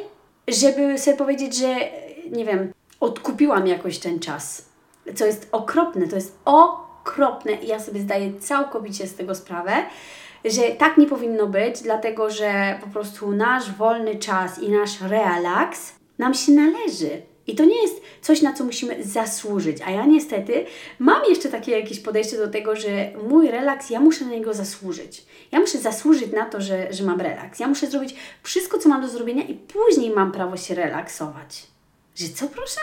żeby 0.48 0.98
sobie 0.98 1.18
powiedzieć, 1.18 1.56
że 1.56 1.76
nie 2.32 2.46
wiem, 2.46 2.74
odkupiłam 3.00 3.68
jakoś 3.68 3.98
ten 4.00 4.20
czas. 4.20 4.66
Co 5.16 5.26
jest 5.26 5.48
okropne, 5.52 6.08
to 6.08 6.16
jest 6.16 6.40
okropne 6.46 7.54
i 7.54 7.68
ja 7.68 7.80
sobie 7.80 8.00
zdaję 8.00 8.40
całkowicie 8.40 9.08
z 9.08 9.16
tego 9.16 9.36
sprawę, 9.36 9.74
że 10.46 10.62
tak 10.62 10.98
nie 10.98 11.08
powinno 11.08 11.48
być, 11.48 11.82
dlatego 11.82 12.30
że 12.30 12.80
po 12.82 12.88
prostu 12.88 13.32
nasz 13.32 13.72
wolny 13.72 14.16
czas 14.16 14.60
i 14.60 14.70
nasz 14.70 15.02
relaks 15.02 15.94
nam 16.18 16.34
się 16.34 16.52
należy. 16.52 17.22
I 17.48 17.56
to 17.56 17.66
nie 17.66 17.82
jest 17.82 18.02
coś, 18.22 18.42
na 18.42 18.54
co 18.54 18.64
musimy 18.64 19.04
zasłużyć. 19.04 19.78
A 19.86 19.92
ja 19.92 20.06
niestety 20.06 20.66
mam 21.00 21.22
jeszcze 21.30 21.50
takie 21.50 21.72
jakieś 21.72 22.00
podejście 22.00 22.38
do 22.38 22.48
tego, 22.48 22.76
że 22.76 23.12
mój 23.30 23.48
relaks, 23.48 23.90
ja 23.90 24.00
muszę 24.00 24.26
na 24.26 24.32
niego 24.32 24.54
zasłużyć. 24.54 25.26
Ja 25.52 25.60
muszę 25.60 25.78
zasłużyć 25.78 26.32
na 26.32 26.46
to, 26.46 26.62
że, 26.62 26.94
że 26.94 27.04
mam 27.04 27.22
relaks. 27.22 27.60
Ja 27.60 27.68
muszę 27.68 27.88
zrobić 27.88 28.16
wszystko, 28.44 28.78
co 28.78 28.90
mam 28.90 29.02
do 29.02 29.08
zrobienia 29.08 29.44
i 29.44 29.54
później 29.54 30.12
mam 30.12 30.32
prawo 30.32 30.58
się 30.58 30.76
relaksować. 30.76 31.75
Że 32.16 32.30
co 32.30 32.48
proszę? 32.48 32.82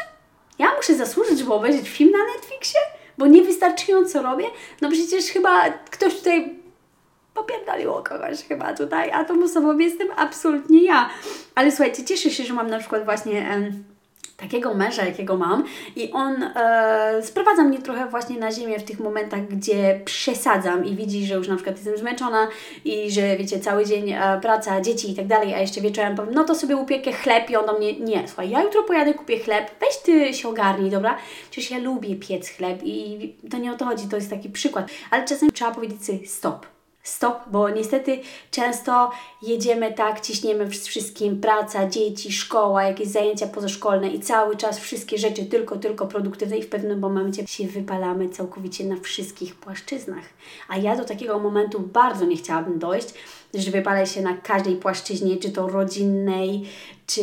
Ja 0.58 0.74
muszę 0.76 0.94
zasłużyć, 0.94 1.38
żeby 1.38 1.52
obejrzeć 1.52 1.88
film 1.88 2.10
na 2.10 2.34
Netflixie? 2.34 2.80
Bo 3.18 3.26
niewystarczająco 3.26 4.22
robię? 4.22 4.44
No 4.80 4.90
przecież 4.90 5.24
chyba 5.24 5.70
ktoś 5.70 6.16
tutaj 6.16 6.62
popierdoliło 7.34 8.02
kogoś 8.02 8.44
chyba 8.48 8.74
tutaj, 8.74 9.10
a 9.10 9.24
tą 9.24 9.44
osobą 9.44 9.78
jestem 9.78 10.08
absolutnie 10.16 10.84
ja. 10.84 11.10
Ale 11.54 11.70
słuchajcie, 11.70 12.04
cieszę 12.04 12.30
się, 12.30 12.44
że 12.44 12.54
mam 12.54 12.70
na 12.70 12.78
przykład 12.78 13.04
właśnie 13.04 13.58
takiego 14.42 14.74
męża, 14.74 15.04
jakiego 15.04 15.36
mam 15.36 15.64
i 15.96 16.12
on 16.12 16.42
e, 16.42 17.20
sprowadza 17.22 17.62
mnie 17.62 17.78
trochę 17.78 18.06
właśnie 18.06 18.38
na 18.38 18.52
ziemię 18.52 18.78
w 18.78 18.84
tych 18.84 19.00
momentach, 19.00 19.46
gdzie 19.46 20.00
przesadzam 20.04 20.84
i 20.84 20.96
widzi, 20.96 21.26
że 21.26 21.34
już 21.34 21.48
na 21.48 21.54
przykład 21.54 21.76
jestem 21.76 21.96
zmęczona 21.96 22.48
i 22.84 23.10
że 23.10 23.36
wiecie, 23.36 23.60
cały 23.60 23.86
dzień 23.86 24.12
e, 24.12 24.38
praca, 24.42 24.80
dzieci 24.80 25.10
i 25.10 25.14
tak 25.14 25.26
dalej, 25.26 25.54
a 25.54 25.60
jeszcze 25.60 25.80
wieczorem 25.80 26.16
powiem, 26.16 26.34
no 26.34 26.44
to 26.44 26.54
sobie 26.54 26.76
upiekę 26.76 27.12
chleb 27.12 27.50
i 27.50 27.56
on 27.56 27.66
do 27.66 27.78
mnie, 27.78 28.00
nie, 28.00 28.28
słuchaj, 28.28 28.50
ja 28.50 28.62
jutro 28.62 28.82
pojadę, 28.82 29.14
kupię 29.14 29.38
chleb, 29.38 29.70
weź 29.80 29.96
Ty 30.04 30.34
się 30.34 30.48
ogarnij, 30.48 30.90
dobra? 30.90 31.18
Przecież 31.50 31.70
ja 31.70 31.78
lubię 31.78 32.16
piec 32.16 32.48
chleb 32.48 32.80
i 32.84 33.34
to 33.50 33.58
nie 33.58 33.72
o 33.72 33.76
to 33.76 33.84
chodzi, 33.84 34.08
to 34.08 34.16
jest 34.16 34.30
taki 34.30 34.50
przykład, 34.50 34.90
ale 35.10 35.24
czasem 35.24 35.50
trzeba 35.50 35.70
powiedzieć 35.70 36.06
sobie 36.06 36.26
stop 36.26 36.66
stop, 37.02 37.36
bo 37.50 37.70
niestety 37.70 38.20
często 38.50 39.10
jedziemy 39.42 39.92
tak, 39.92 40.20
ciśniemy 40.20 40.70
wszystkim, 40.70 41.40
praca, 41.40 41.88
dzieci, 41.88 42.32
szkoła, 42.32 42.84
jakieś 42.84 43.08
zajęcia 43.08 43.46
pozaszkolne 43.46 44.08
i 44.08 44.20
cały 44.20 44.56
czas 44.56 44.78
wszystkie 44.78 45.18
rzeczy 45.18 45.44
tylko, 45.46 45.76
tylko 45.76 46.06
produktywne 46.06 46.58
i 46.58 46.62
w 46.62 46.68
pewnym 46.68 46.98
momencie 46.98 47.46
się 47.46 47.66
wypalamy 47.66 48.28
całkowicie 48.28 48.84
na 48.84 48.96
wszystkich 49.00 49.54
płaszczyznach. 49.54 50.24
A 50.68 50.76
ja 50.76 50.96
do 50.96 51.04
takiego 51.04 51.38
momentu 51.38 51.80
bardzo 51.80 52.24
nie 52.24 52.36
chciałabym 52.36 52.78
dojść, 52.78 53.14
że 53.54 53.70
wypalę 53.70 54.06
się 54.06 54.22
na 54.22 54.36
każdej 54.36 54.76
płaszczyźnie, 54.76 55.36
czy 55.36 55.50
to 55.50 55.68
rodzinnej, 55.68 56.66
czy, 57.14 57.22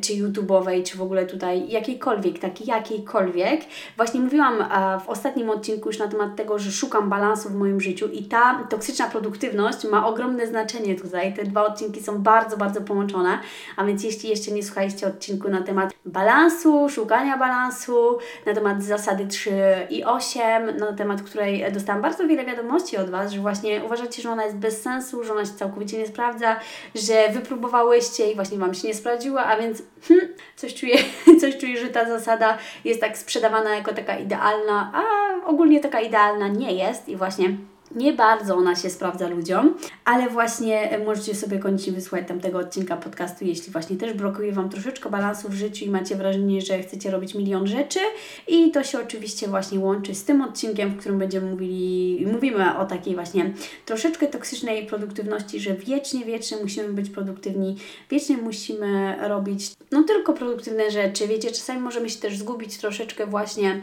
czy 0.00 0.12
YouTube'owej, 0.12 0.82
czy 0.82 0.98
w 0.98 1.02
ogóle 1.02 1.26
tutaj 1.26 1.68
jakiejkolwiek, 1.68 2.38
takiej 2.38 2.66
jakiejkolwiek. 2.66 3.60
Właśnie 3.96 4.20
mówiłam 4.20 4.64
w 5.04 5.08
ostatnim 5.08 5.50
odcinku 5.50 5.88
już 5.88 5.98
na 5.98 6.08
temat 6.08 6.36
tego, 6.36 6.58
że 6.58 6.72
szukam 6.72 7.10
balansu 7.10 7.48
w 7.48 7.54
moim 7.54 7.80
życiu 7.80 8.08
i 8.08 8.24
ta 8.24 8.66
toksyczna 8.70 9.08
produktywność 9.08 9.84
ma 9.84 10.06
ogromne 10.06 10.46
znaczenie 10.46 10.94
tutaj. 10.94 11.34
Te 11.34 11.44
dwa 11.44 11.66
odcinki 11.66 12.02
są 12.02 12.18
bardzo, 12.22 12.56
bardzo 12.56 12.80
połączone, 12.80 13.38
a 13.76 13.84
więc 13.84 14.04
jeśli 14.04 14.28
jeszcze 14.28 14.50
nie 14.50 14.62
słuchaliście 14.62 15.06
odcinku 15.06 15.48
na 15.48 15.62
temat 15.62 15.90
balansu, 16.04 16.88
szukania 16.88 17.38
balansu, 17.38 18.18
na 18.46 18.54
temat 18.54 18.82
zasady 18.82 19.26
3 19.26 19.50
i 19.90 20.04
8, 20.04 20.76
na 20.76 20.92
temat 20.92 21.22
której 21.22 21.72
dostałam 21.72 22.02
bardzo 22.02 22.26
wiele 22.28 22.44
wiadomości 22.44 22.96
od 22.96 23.10
Was, 23.10 23.32
że 23.32 23.40
właśnie 23.40 23.84
uważacie, 23.84 24.22
że 24.22 24.30
ona 24.30 24.44
jest 24.44 24.56
bez 24.56 24.82
sensu, 24.82 25.24
że 25.24 25.32
ona 25.32 25.44
się 25.44 25.52
całkowicie 25.52 25.98
nie 25.98 26.06
sprawdza, 26.06 26.56
że 26.94 27.28
wypróbowałyście 27.32 28.30
i 28.30 28.34
właśnie 28.34 28.58
Wam 28.58 28.74
się 28.74 28.88
nie 28.88 28.94
sprawdza, 28.94 29.19
prowadziła, 29.20 29.44
a 29.44 29.56
więc 29.56 29.82
hmm, 30.08 30.28
coś, 30.56 30.74
czuję, 30.74 30.96
coś 31.40 31.56
czuję, 31.56 31.76
że 31.76 31.88
ta 31.88 32.08
zasada 32.08 32.58
jest 32.84 33.00
tak 33.00 33.18
sprzedawana 33.18 33.74
jako 33.74 33.92
taka 33.92 34.18
idealna, 34.18 34.92
a 34.94 35.02
ogólnie 35.46 35.80
taka 35.80 36.00
idealna 36.00 36.48
nie 36.48 36.72
jest 36.72 37.08
i 37.08 37.16
właśnie 37.16 37.56
nie 37.94 38.12
bardzo 38.12 38.56
ona 38.56 38.76
się 38.76 38.90
sprawdza 38.90 39.28
ludziom, 39.28 39.74
ale 40.04 40.28
właśnie 40.28 40.98
możecie 41.06 41.34
sobie 41.34 41.58
koniecznie 41.58 41.92
wysłuchać 41.92 42.28
tamtego 42.28 42.58
odcinka 42.58 42.96
podcastu, 42.96 43.44
jeśli 43.44 43.72
właśnie 43.72 43.96
też 43.96 44.12
brakuje 44.12 44.52
Wam 44.52 44.68
troszeczkę 44.68 45.10
balansu 45.10 45.48
w 45.48 45.54
życiu 45.54 45.84
i 45.84 45.90
macie 45.90 46.16
wrażenie, 46.16 46.60
że 46.60 46.82
chcecie 46.82 47.10
robić 47.10 47.34
milion 47.34 47.66
rzeczy. 47.66 48.00
I 48.48 48.70
to 48.70 48.84
się 48.84 48.98
oczywiście 49.00 49.48
właśnie 49.48 49.78
łączy 49.78 50.14
z 50.14 50.24
tym 50.24 50.42
odcinkiem, 50.42 50.90
w 50.90 50.98
którym 50.98 51.18
będziemy 51.18 51.50
mówili, 51.50 52.26
mówimy 52.32 52.78
o 52.78 52.84
takiej 52.84 53.14
właśnie 53.14 53.52
troszeczkę 53.86 54.26
toksycznej 54.26 54.86
produktywności, 54.86 55.60
że 55.60 55.74
wiecznie, 55.74 56.24
wiecznie 56.24 56.56
musimy 56.62 56.88
być 56.88 57.10
produktywni, 57.10 57.76
wiecznie 58.10 58.36
musimy 58.36 59.16
robić 59.28 59.72
no 59.92 60.02
tylko 60.02 60.32
produktywne 60.32 60.90
rzeczy. 60.90 61.26
Wiecie, 61.26 61.50
czasami 61.50 61.80
możemy 61.80 62.10
się 62.10 62.20
też 62.20 62.38
zgubić 62.38 62.78
troszeczkę 62.78 63.26
właśnie 63.26 63.80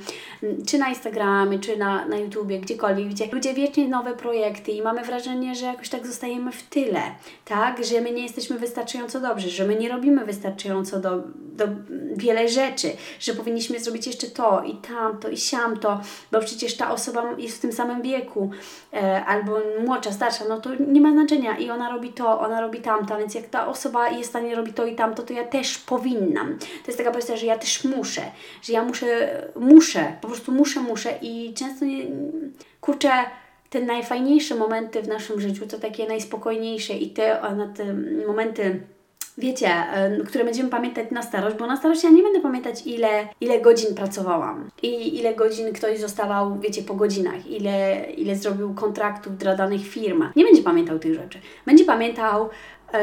czy 0.67 0.77
na 0.77 0.89
Instagramie, 0.89 1.59
czy 1.59 1.77
na, 1.77 2.07
na 2.07 2.17
YouTubie, 2.17 2.59
gdziekolwiek, 2.59 3.07
gdzie 3.07 3.27
ludzie 3.31 3.53
wiecznie 3.53 3.87
nowe 3.97 4.13
projekty 4.13 4.71
i 4.71 4.81
mamy 4.81 5.03
wrażenie, 5.03 5.55
że 5.55 5.65
jakoś 5.65 5.89
tak 5.89 6.07
zostajemy 6.07 6.51
w 6.51 6.63
tyle, 6.63 7.01
tak? 7.45 7.85
Że 7.85 8.01
my 8.01 8.11
nie 8.11 8.23
jesteśmy 8.23 8.59
wystarczająco 8.59 9.19
dobrzy, 9.19 9.49
że 9.49 9.65
my 9.65 9.75
nie 9.75 9.89
robimy 9.89 10.25
wystarczająco 10.25 10.99
do, 10.99 11.23
do 11.57 11.67
wiele 12.15 12.49
rzeczy, 12.49 12.91
że 13.19 13.33
powinniśmy 13.33 13.79
zrobić 13.79 14.07
jeszcze 14.07 14.27
to 14.27 14.63
i 14.63 14.75
tamto 14.75 15.29
i 15.29 15.37
siamto, 15.37 16.01
bo 16.31 16.39
przecież 16.39 16.77
ta 16.77 16.91
osoba 16.91 17.23
jest 17.37 17.57
w 17.57 17.59
tym 17.59 17.73
samym 17.73 18.01
wieku 18.01 18.51
e, 18.93 19.25
albo 19.25 19.59
młodsza, 19.85 20.11
starsza, 20.11 20.45
no 20.49 20.61
to 20.61 20.69
nie 20.87 21.01
ma 21.01 21.11
znaczenia 21.11 21.57
i 21.57 21.69
ona 21.69 21.89
robi 21.89 22.13
to, 22.13 22.39
ona 22.39 22.61
robi 22.61 22.79
tamto, 22.81 23.17
więc 23.17 23.35
jak 23.35 23.45
ta 23.45 23.67
osoba 23.67 24.09
jest 24.09 24.23
w 24.23 24.29
stanie 24.29 24.55
robić 24.55 24.75
to 24.75 24.85
i 24.85 24.95
tamto, 24.95 25.23
to 25.23 25.33
ja 25.33 25.43
też 25.43 25.77
powinnam. 25.77 26.57
To 26.59 26.87
jest 26.87 26.97
taka 26.97 27.11
pozycja, 27.11 27.37
że 27.37 27.45
ja 27.45 27.57
też 27.57 27.83
muszę, 27.83 28.21
że 28.61 28.73
ja 28.73 28.83
muszę, 28.83 29.07
muszę, 29.55 30.13
po 30.21 30.27
prostu 30.27 30.51
muszę, 30.51 30.79
muszę 30.79 31.13
i 31.21 31.53
często 31.53 31.85
nie, 31.85 32.03
kurczę, 32.81 33.09
te 33.69 33.81
najfajniejsze 33.81 34.55
momenty 34.55 35.01
w 35.01 35.07
naszym 35.07 35.41
życiu, 35.41 35.67
to 35.67 35.79
takie 35.79 36.07
najspokojniejsze 36.07 36.93
i 36.93 37.09
te, 37.09 37.41
na 37.55 37.67
te 37.67 37.93
momenty 38.27 38.81
wiecie, 39.37 39.69
które 40.27 40.43
będziemy 40.43 40.69
pamiętać 40.69 41.11
na 41.11 41.21
starość, 41.21 41.55
bo 41.55 41.67
na 41.67 41.77
starość 41.77 42.03
ja 42.03 42.09
nie 42.09 42.23
będę 42.23 42.41
pamiętać, 42.41 42.87
ile, 42.87 43.27
ile 43.41 43.61
godzin 43.61 43.95
pracowałam 43.95 44.69
i 44.81 45.19
ile 45.19 45.35
godzin 45.35 45.73
ktoś 45.73 45.99
zostawał, 45.99 46.59
wiecie, 46.59 46.81
po 46.81 46.93
godzinach, 46.93 47.47
ile, 47.47 48.05
ile 48.17 48.35
zrobił 48.35 48.73
kontraktów 48.73 49.37
dla 49.37 49.55
danych 49.55 49.87
firm. 49.87 50.23
Nie 50.35 50.43
będzie 50.43 50.63
pamiętał 50.63 50.99
tych 50.99 51.13
rzeczy. 51.13 51.39
Będzie 51.65 51.85
pamiętał 51.85 52.49
E, 52.49 52.49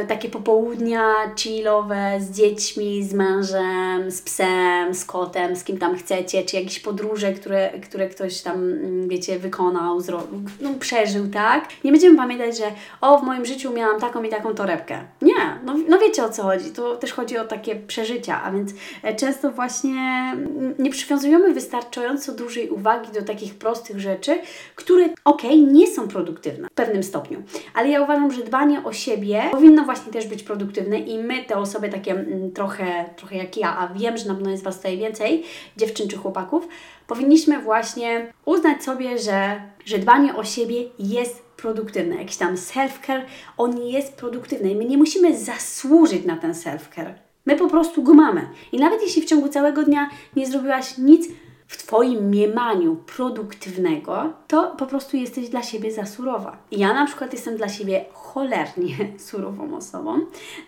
takie 0.09 0.29
popołudnia 0.29 1.15
chillowe 1.37 2.21
z 2.21 2.31
dziećmi, 2.31 3.05
z 3.05 3.15
mężem, 3.15 4.11
z 4.11 4.23
psem, 4.23 4.95
z 4.95 5.05
kotem, 5.05 5.57
z 5.57 5.65
kim 5.65 5.79
tam 5.79 5.97
chcecie, 5.97 6.43
czy 6.43 6.57
jakieś 6.57 6.81
podróże, 6.81 7.33
które, 7.33 7.71
które 7.71 8.09
ktoś 8.09 8.41
tam, 8.41 8.55
mm, 8.55 9.09
wiecie, 9.09 9.39
wykonał, 9.39 10.01
zrobił, 10.01 10.41
no, 10.61 10.71
przeżył, 10.81 11.29
tak? 11.29 11.69
Nie 11.85 11.93
będziemy 11.93 12.17
pamiętać, 12.17 12.59
że 12.59 12.65
o, 13.01 13.19
w 13.19 13.23
moim 13.23 13.47
życiu 13.47 13.73
miałam 13.73 14.01
taką 14.01 14.23
i 14.23 14.29
taką 14.29 14.55
torebkę. 14.55 14.99
Nie, 15.23 15.35
no, 15.65 15.75
no 15.89 15.99
wiecie 15.99 16.25
o 16.25 16.29
co 16.29 16.43
chodzi. 16.43 16.71
To 16.71 16.97
też 16.97 17.13
chodzi 17.13 17.39
o 17.39 17.45
takie 17.45 17.77
przeżycia, 17.77 18.43
a 18.43 18.53
więc 18.53 18.71
e, 19.03 19.15
często 19.15 19.51
właśnie 19.51 20.33
mm, 20.33 20.75
nie 20.79 20.91
przywiązujemy 20.91 21.55
wystarczająco 21.55 22.33
dużej 22.33 22.71
uwagi 22.71 23.13
do 23.13 23.23
takich 23.23 23.55
prostych 23.55 24.01
rzeczy, 24.01 24.39
które, 24.75 25.05
okej, 25.25 25.63
okay, 25.63 25.73
nie 25.73 25.87
są 25.87 26.09
produktywne 26.09 26.69
w 26.69 26.73
pewnym 26.73 27.03
stopniu, 27.03 27.43
ale 27.75 27.89
ja 27.89 28.03
uważam, 28.03 28.33
że 28.33 28.43
dbanie 28.43 28.85
o 28.85 28.93
siebie 28.93 29.43
powinno 29.51 29.74
powinno 29.75 29.93
właśnie 29.93 30.13
też 30.13 30.27
być 30.27 30.43
produktywne 30.43 30.99
i 30.99 31.19
my, 31.19 31.45
te 31.45 31.57
osoby 31.57 31.89
takie 31.89 32.13
mm, 32.13 32.53
trochę, 32.53 33.05
trochę 33.17 33.37
jak 33.37 33.57
ja, 33.57 33.79
a 33.79 33.89
wiem, 33.89 34.17
że 34.17 34.29
na 34.29 34.35
pewno 34.35 34.51
jest 34.51 34.65
Was 34.65 34.77
tutaj 34.77 34.99
więcej, 34.99 35.45
dziewczyn 35.77 36.09
czy 36.09 36.17
chłopaków, 36.17 36.69
powinniśmy 37.07 37.59
właśnie 37.59 38.33
uznać 38.45 38.85
sobie, 38.85 39.19
że, 39.19 39.63
że 39.85 39.99
dbanie 39.99 40.35
o 40.37 40.45
siebie 40.45 40.77
jest 40.99 41.43
produktywne. 41.43 42.17
Jakiś 42.17 42.37
tam 42.37 42.55
self-care, 42.55 43.23
on 43.57 43.79
jest 43.79 44.17
produktywny 44.17 44.71
i 44.71 44.77
my 44.77 44.85
nie 44.85 44.99
musimy 44.99 45.39
zasłużyć 45.39 46.25
na 46.25 46.37
ten 46.37 46.53
self-care. 46.53 47.15
My 47.47 47.57
po 47.57 47.69
prostu 47.69 48.03
go 48.03 48.15
mamy. 48.15 48.49
I 48.73 48.79
nawet 48.79 49.03
jeśli 49.03 49.23
w 49.23 49.27
ciągu 49.27 49.49
całego 49.49 49.83
dnia 49.83 50.11
nie 50.37 50.47
zrobiłaś 50.47 50.99
nic 50.99 51.29
w 51.67 51.77
Twoim 51.77 52.25
mniemaniu 52.25 52.97
produktywnego, 53.17 54.33
to 54.49 54.75
po 54.79 54.87
prostu 54.87 55.17
jesteś 55.17 55.49
dla 55.49 55.63
siebie 55.63 55.93
za 55.93 56.07
surowa. 56.07 56.57
Ja 56.71 56.95
na 56.95 57.07
przykład 57.07 57.33
jestem 57.33 57.57
dla 57.57 57.69
siebie 57.69 58.05
cholernie 58.35 58.97
surową 59.29 59.77
osobą. 59.77 60.21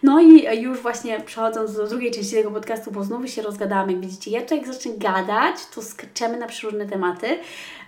No 0.02 0.20
i 0.20 0.62
już 0.62 0.78
właśnie 0.78 1.20
przechodząc 1.20 1.76
do 1.76 1.86
drugiej 1.86 2.10
części 2.10 2.34
tego 2.34 2.50
podcastu, 2.50 2.90
bo 2.90 3.04
znowu 3.04 3.28
się 3.28 3.42
rozgadałam, 3.42 3.90
jak 3.90 4.00
widzicie, 4.00 4.30
ja 4.30 4.40
jak 4.50 4.66
zacznę 4.66 4.92
gadać, 4.96 5.56
to 5.74 5.82
skaczemy 5.82 6.36
na 6.38 6.46
przeróżne 6.46 6.86
tematy, 6.86 7.38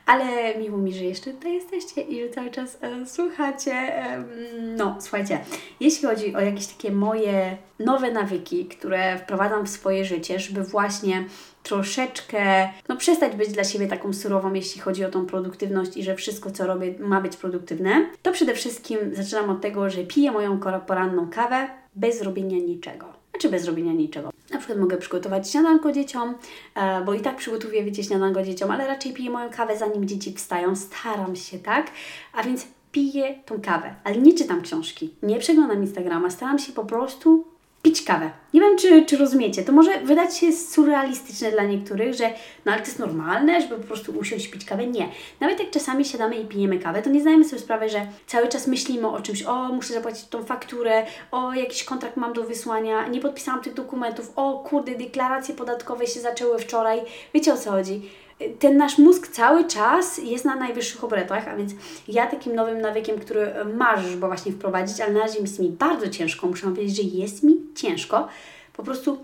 ale 0.06 0.58
miło 0.58 0.78
mi, 0.78 0.92
że 0.94 1.04
jeszcze 1.04 1.30
tutaj 1.30 1.52
jesteście 1.52 2.00
i 2.00 2.22
że 2.22 2.28
cały 2.28 2.50
czas 2.50 2.78
e, 2.80 3.06
słuchacie. 3.06 3.72
E, 3.72 4.24
no, 4.76 4.96
słuchajcie, 5.00 5.40
jeśli 5.80 6.08
chodzi 6.08 6.34
o 6.34 6.40
jakieś 6.40 6.66
takie 6.66 6.92
moje 6.92 7.56
nowe 7.78 8.12
nawyki, 8.12 8.66
które 8.66 9.18
wprowadzam 9.18 9.66
w 9.66 9.68
swoje 9.68 10.04
życie, 10.04 10.38
żeby 10.38 10.62
właśnie 10.62 11.24
troszeczkę, 11.62 12.68
no 12.88 12.96
przestać 12.96 13.36
być 13.36 13.52
dla 13.52 13.64
siebie 13.64 13.86
taką 13.86 14.12
surową, 14.12 14.54
jeśli 14.54 14.80
chodzi 14.80 15.04
o 15.04 15.10
tą 15.10 15.26
produktywność 15.26 15.96
i 15.96 16.02
że 16.02 16.14
wszystko, 16.14 16.50
co 16.50 16.66
robię, 16.66 16.94
ma 16.98 17.20
być 17.20 17.36
produktywne, 17.36 18.06
to 18.22 18.32
przede 18.32 18.54
wszystkim 18.54 18.98
zaczynam 19.12 19.50
od 19.50 19.60
tego, 19.60 19.90
że 19.90 20.04
piję 20.04 20.32
moją 20.32 20.60
poranną 20.86 21.30
kawę 21.30 21.68
bez 21.96 22.22
robienia 22.22 22.58
niczego. 22.58 23.06
znaczy 23.30 23.48
bez 23.48 23.66
robienia 23.66 23.92
niczego. 23.92 24.30
Na 24.50 24.58
przykład 24.58 24.78
mogę 24.78 24.96
przygotować 24.96 25.50
śniadanko 25.50 25.92
dzieciom, 25.92 26.34
e, 26.74 27.04
bo 27.04 27.14
i 27.14 27.20
tak 27.20 27.36
przygotowuję, 27.36 27.84
wiecie, 27.84 28.04
śniadanko 28.04 28.42
dzieciom, 28.42 28.70
ale 28.70 28.86
raczej 28.86 29.12
piję 29.12 29.30
moją 29.30 29.50
kawę 29.50 29.78
zanim 29.78 30.08
dzieci 30.08 30.34
wstają, 30.34 30.76
staram 30.76 31.36
się, 31.36 31.58
tak? 31.58 31.90
A 32.32 32.42
więc 32.42 32.66
piję 32.92 33.38
tą 33.46 33.60
kawę, 33.60 33.94
ale 34.04 34.16
nie 34.16 34.34
czytam 34.34 34.62
książki, 34.62 35.14
nie 35.22 35.38
przeglądam 35.38 35.82
Instagrama, 35.82 36.30
staram 36.30 36.58
się 36.58 36.72
po 36.72 36.84
prostu 36.84 37.44
pić 37.88 38.02
kawę. 38.02 38.30
Nie 38.54 38.60
wiem, 38.60 38.78
czy, 38.78 39.04
czy 39.04 39.16
rozumiecie. 39.16 39.62
To 39.62 39.72
może 39.72 40.00
wydać 40.00 40.36
się 40.36 40.52
surrealistyczne 40.52 41.50
dla 41.50 41.64
niektórych, 41.64 42.14
że 42.14 42.30
no 42.64 42.72
ale 42.72 42.80
to 42.80 42.86
jest 42.86 42.98
normalne, 42.98 43.60
żeby 43.60 43.76
po 43.76 43.86
prostu 43.86 44.12
usiąść 44.12 44.46
i 44.46 44.50
pić 44.50 44.64
kawę. 44.64 44.86
Nie. 44.86 45.08
Nawet 45.40 45.60
jak 45.60 45.70
czasami 45.70 46.04
siadamy 46.04 46.36
i 46.36 46.44
pijemy 46.46 46.78
kawę, 46.78 47.02
to 47.02 47.10
nie 47.10 47.20
zdajemy 47.20 47.44
sobie 47.44 47.62
sprawy, 47.62 47.88
że 47.88 48.06
cały 48.26 48.48
czas 48.48 48.66
myślimy 48.66 49.08
o 49.08 49.20
czymś. 49.20 49.42
O, 49.42 49.68
muszę 49.68 49.94
zapłacić 49.94 50.24
tą 50.24 50.44
fakturę, 50.44 51.06
o, 51.30 51.54
jakiś 51.54 51.84
kontrakt 51.84 52.16
mam 52.16 52.32
do 52.32 52.44
wysłania, 52.44 53.08
nie 53.08 53.20
podpisałam 53.20 53.62
tych 53.62 53.74
dokumentów, 53.74 54.32
o, 54.36 54.58
kurde, 54.58 54.94
deklaracje 54.94 55.54
podatkowe 55.54 56.06
się 56.06 56.20
zaczęły 56.20 56.58
wczoraj. 56.58 57.00
Wiecie 57.34 57.52
o 57.52 57.56
co 57.56 57.70
chodzi? 57.70 58.02
Ten 58.58 58.76
nasz 58.76 58.98
mózg 58.98 59.28
cały 59.28 59.64
czas 59.64 60.18
jest 60.18 60.44
na 60.44 60.56
najwyższych 60.56 61.04
obrotach, 61.04 61.48
a 61.48 61.56
więc 61.56 61.72
ja 62.08 62.26
takim 62.26 62.54
nowym 62.54 62.80
nawykiem, 62.80 63.18
który 63.18 63.52
marzysz, 63.76 64.16
bo 64.16 64.26
właśnie 64.26 64.52
wprowadzić, 64.52 65.00
ale 65.00 65.12
na 65.12 65.20
razie 65.20 65.40
jest 65.40 65.58
mi 65.58 65.68
bardzo 65.68 66.08
ciężko, 66.08 66.46
muszę 66.46 66.66
powiedzieć, 66.66 66.96
że 66.96 67.02
jest 67.02 67.42
mi 67.42 67.56
ciężko, 67.74 68.28
po 68.72 68.82
prostu 68.82 69.18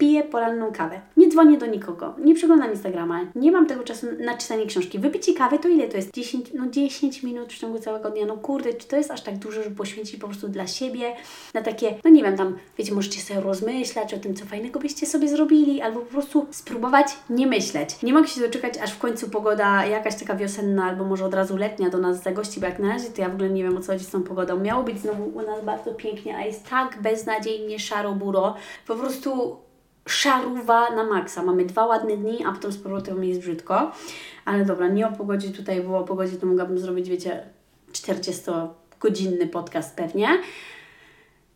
piję 0.00 0.22
poranną 0.22 0.72
kawę. 0.72 1.00
Nie 1.16 1.28
dzwonię 1.28 1.58
do 1.58 1.66
nikogo, 1.66 2.14
nie 2.18 2.34
przeglądam 2.34 2.70
Instagrama, 2.70 3.20
nie 3.34 3.52
mam 3.52 3.66
tego 3.66 3.84
czasu 3.84 4.06
na 4.18 4.36
czytanie 4.36 4.66
książki. 4.66 4.98
Wypicie 4.98 5.34
kawy 5.34 5.58
to 5.58 5.68
ile 5.68 5.88
to 5.88 5.96
jest? 5.96 6.14
10, 6.14 6.46
no 6.54 6.66
10 6.70 7.22
minut 7.22 7.52
w 7.52 7.58
ciągu 7.58 7.78
całego 7.78 8.10
dnia. 8.10 8.26
No 8.26 8.36
kurde, 8.36 8.74
czy 8.74 8.88
to 8.88 8.96
jest 8.96 9.10
aż 9.10 9.22
tak 9.22 9.38
dużo, 9.38 9.62
żeby 9.62 9.76
poświęcić 9.76 10.20
po 10.20 10.26
prostu 10.26 10.48
dla 10.48 10.66
siebie 10.66 11.16
na 11.54 11.62
takie, 11.62 11.94
no 12.04 12.10
nie 12.10 12.22
wiem, 12.22 12.36
tam, 12.36 12.58
wiecie, 12.78 12.94
możecie 12.94 13.20
sobie 13.20 13.40
rozmyślać 13.40 14.14
o 14.14 14.18
tym, 14.18 14.34
co 14.34 14.44
fajnego 14.44 14.80
byście 14.80 15.06
sobie 15.06 15.28
zrobili, 15.28 15.80
albo 15.80 16.00
po 16.00 16.06
prostu 16.06 16.46
spróbować 16.50 17.06
nie 17.30 17.46
myśleć. 17.46 18.02
Nie 18.02 18.12
mogę 18.12 18.28
się 18.28 18.40
doczekać, 18.40 18.78
aż 18.78 18.92
w 18.92 18.98
końcu 18.98 19.30
pogoda 19.30 19.86
jakaś 19.86 20.20
taka 20.20 20.36
wiosenna, 20.36 20.84
albo 20.84 21.04
może 21.04 21.24
od 21.24 21.34
razu 21.34 21.56
letnia 21.56 21.90
do 21.90 21.98
nas 21.98 22.22
zagości, 22.22 22.60
bo 22.60 22.66
jak 22.66 22.78
na 22.78 22.88
razie 22.88 23.08
to 23.08 23.22
ja 23.22 23.28
w 23.28 23.34
ogóle 23.34 23.50
nie 23.50 23.62
wiem, 23.62 23.76
o 23.76 23.80
co 23.80 23.92
chodzi 23.92 24.04
z 24.04 24.10
tą 24.10 24.22
pogodą. 24.22 24.60
Miało 24.60 24.82
być 24.82 24.98
znowu 25.00 25.24
u 25.24 25.42
nas 25.42 25.64
bardzo 25.64 25.94
pięknie, 25.94 26.36
a 26.36 26.44
jest 26.44 26.70
tak 26.70 27.02
beznadziejnie 27.02 27.78
szaro-buro. 27.78 28.54
Po 28.86 28.96
prostu 28.96 29.56
szaruwa 30.08 30.90
na 30.90 31.04
maksa. 31.04 31.42
Mamy 31.42 31.64
dwa 31.64 31.86
ładne 31.86 32.16
dni, 32.16 32.44
a 32.44 32.52
potem 32.52 32.72
z 32.72 32.78
powrotem 32.78 33.24
jest 33.24 33.40
brzydko. 33.40 33.92
Ale 34.44 34.64
dobra, 34.64 34.88
nie 34.88 35.08
o 35.08 35.12
pogodzie 35.12 35.48
tutaj 35.50 35.80
było, 35.80 35.98
o 35.98 36.04
pogodzie 36.04 36.36
to 36.36 36.46
mogłabym 36.46 36.78
zrobić, 36.78 37.08
wiecie, 37.08 37.46
40-godzinny 37.92 39.46
podcast 39.46 39.96
pewnie. 39.96 40.28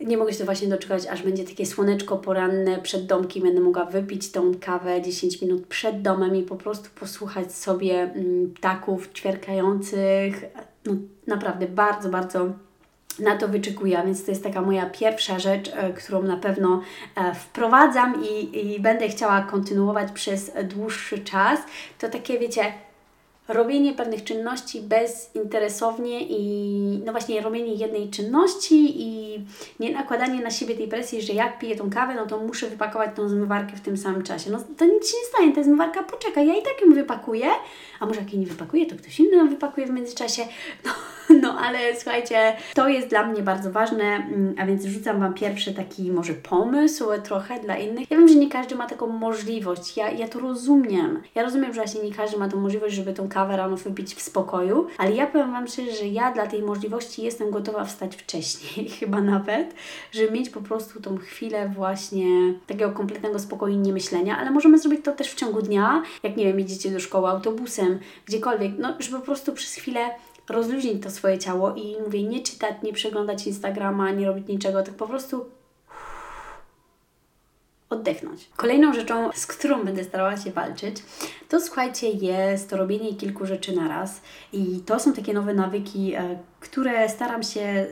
Nie 0.00 0.16
mogę 0.16 0.32
się 0.32 0.44
właśnie 0.44 0.68
doczekać, 0.68 1.06
aż 1.06 1.22
będzie 1.22 1.44
takie 1.44 1.66
słoneczko 1.66 2.16
poranne 2.16 2.78
przed 2.78 3.06
domkiem. 3.06 3.42
Będę 3.42 3.60
mogła 3.60 3.84
wypić 3.84 4.30
tą 4.30 4.52
kawę 4.60 5.02
10 5.02 5.42
minut 5.42 5.66
przed 5.66 6.02
domem 6.02 6.36
i 6.36 6.42
po 6.42 6.56
prostu 6.56 6.88
posłuchać 7.00 7.54
sobie 7.54 8.02
mm, 8.02 8.54
ptaków 8.54 9.12
ćwierkających. 9.12 10.44
No, 10.86 10.94
naprawdę 11.26 11.68
bardzo, 11.68 12.08
bardzo 12.08 12.52
na 13.18 13.36
to 13.36 13.48
wyczekuję, 13.48 14.02
więc 14.06 14.24
to 14.24 14.30
jest 14.30 14.44
taka 14.44 14.62
moja 14.62 14.86
pierwsza 14.86 15.38
rzecz, 15.38 15.70
e, 15.74 15.92
którą 15.92 16.22
na 16.22 16.36
pewno 16.36 16.82
e, 17.16 17.34
wprowadzam 17.34 18.24
i, 18.24 18.74
i 18.74 18.80
będę 18.80 19.08
chciała 19.08 19.42
kontynuować 19.42 20.12
przez 20.12 20.52
dłuższy 20.64 21.18
czas. 21.18 21.60
To 21.98 22.08
takie, 22.08 22.38
wiecie, 22.38 22.72
robienie 23.48 23.92
pewnych 23.92 24.24
czynności 24.24 24.80
bezinteresownie 24.80 26.20
i 26.28 27.02
no 27.04 27.12
właśnie 27.12 27.40
robienie 27.40 27.74
jednej 27.74 28.10
czynności 28.10 29.02
i 29.02 29.40
nie 29.80 29.92
nakładanie 29.92 30.40
na 30.40 30.50
siebie 30.50 30.74
tej 30.74 30.88
presji, 30.88 31.22
że 31.22 31.32
jak 31.32 31.58
piję 31.58 31.76
tą 31.76 31.90
kawę, 31.90 32.14
no 32.14 32.26
to 32.26 32.38
muszę 32.38 32.66
wypakować 32.66 33.10
tą 33.16 33.28
zmywarkę 33.28 33.76
w 33.76 33.80
tym 33.80 33.96
samym 33.96 34.22
czasie. 34.22 34.50
No 34.50 34.58
to 34.76 34.84
nic 34.84 35.10
się 35.10 35.16
nie 35.18 35.24
stanie, 35.24 35.52
ta 35.52 35.62
zmywarka 35.62 36.02
poczeka, 36.02 36.40
ja 36.40 36.54
i 36.54 36.62
tak 36.62 36.80
ją 36.86 36.94
wypakuję, 36.94 37.46
a 38.00 38.06
może 38.06 38.20
jak 38.20 38.32
jej 38.32 38.40
nie 38.40 38.46
wypakuję, 38.46 38.86
to 38.86 38.96
ktoś 38.96 39.20
inny 39.20 39.36
ją 39.36 39.48
wypakuje 39.48 39.86
w 39.86 39.90
międzyczasie. 39.90 40.42
No, 40.84 40.90
no 41.42 41.58
ale 41.58 41.78
słuchajcie, 41.94 42.56
to 42.74 42.88
jest 42.88 43.08
dla 43.08 43.26
mnie 43.26 43.42
bardzo 43.42 43.70
ważne, 43.70 44.04
mm, 44.04 44.54
a 44.58 44.66
więc 44.66 44.84
rzucam 44.84 45.20
Wam 45.20 45.34
pierwszy 45.34 45.74
taki 45.74 46.12
może 46.12 46.34
pomysł 46.34 47.04
trochę 47.24 47.60
dla 47.60 47.76
innych. 47.76 48.10
Ja 48.10 48.18
wiem, 48.18 48.28
że 48.28 48.34
nie 48.34 48.48
każdy 48.48 48.74
ma 48.74 48.86
taką 48.86 49.06
możliwość, 49.06 49.96
ja, 49.96 50.10
ja 50.10 50.28
to 50.28 50.38
rozumiem. 50.38 51.22
Ja 51.34 51.42
rozumiem, 51.42 51.72
że 51.72 51.80
właśnie 51.80 52.02
nie 52.02 52.14
każdy 52.14 52.38
ma 52.38 52.48
tą 52.48 52.60
możliwość, 52.60 52.94
żeby 52.94 53.12
tą 53.12 53.28
kawę 53.34 53.56
rano 53.56 53.76
wypić 53.76 54.14
w 54.14 54.22
spokoju, 54.22 54.86
ale 54.98 55.12
ja 55.12 55.26
powiem 55.26 55.52
Wam 55.52 55.68
szczerze, 55.68 55.92
że 55.92 56.06
ja 56.06 56.32
dla 56.32 56.46
tej 56.46 56.62
możliwości 56.62 57.22
jestem 57.22 57.50
gotowa 57.50 57.84
wstać 57.84 58.16
wcześniej, 58.16 58.88
chyba 59.00 59.20
nawet, 59.20 59.74
żeby 60.12 60.32
mieć 60.32 60.50
po 60.50 60.60
prostu 60.60 61.00
tą 61.00 61.18
chwilę 61.18 61.68
właśnie 61.68 62.26
takiego 62.66 62.90
kompletnego 62.92 63.38
spokoju 63.38 63.74
i 63.74 63.78
niemyślenia, 63.78 64.38
ale 64.38 64.50
możemy 64.50 64.78
zrobić 64.78 65.04
to 65.04 65.12
też 65.12 65.30
w 65.30 65.34
ciągu 65.34 65.62
dnia, 65.62 66.02
jak 66.22 66.36
nie 66.36 66.44
wiem, 66.44 66.58
jedziecie 66.58 66.90
do 66.90 67.00
szkoły 67.00 67.28
autobusem, 67.28 67.98
gdziekolwiek, 68.26 68.72
no 68.78 68.94
żeby 68.98 69.18
po 69.18 69.24
prostu 69.24 69.52
przez 69.52 69.74
chwilę 69.74 70.10
rozluźnić 70.48 71.02
to 71.02 71.10
swoje 71.10 71.38
ciało 71.38 71.74
i 71.74 71.96
mówię, 72.04 72.22
nie 72.22 72.42
czytać, 72.42 72.74
nie 72.82 72.92
przeglądać 72.92 73.46
Instagrama, 73.46 74.10
nie 74.10 74.26
robić 74.26 74.48
niczego, 74.48 74.82
tak 74.82 74.94
po 74.94 75.06
prostu 75.06 75.44
oddechnąć. 77.90 78.50
Kolejną 78.56 78.92
rzeczą, 78.92 79.30
z 79.34 79.46
którą 79.46 79.84
będę 79.84 80.04
starała 80.04 80.36
się 80.36 80.50
walczyć, 80.50 80.96
to 81.48 81.60
słuchajcie, 81.60 82.10
jest 82.10 82.72
robienie 82.72 83.14
kilku 83.14 83.46
rzeczy 83.46 83.76
na 83.76 83.88
raz. 83.88 84.20
I 84.52 84.80
to 84.86 85.00
są 85.00 85.12
takie 85.12 85.34
nowe 85.34 85.54
nawyki, 85.54 86.14
e, 86.14 86.38
które 86.60 87.08
staram 87.08 87.42
się 87.42 87.86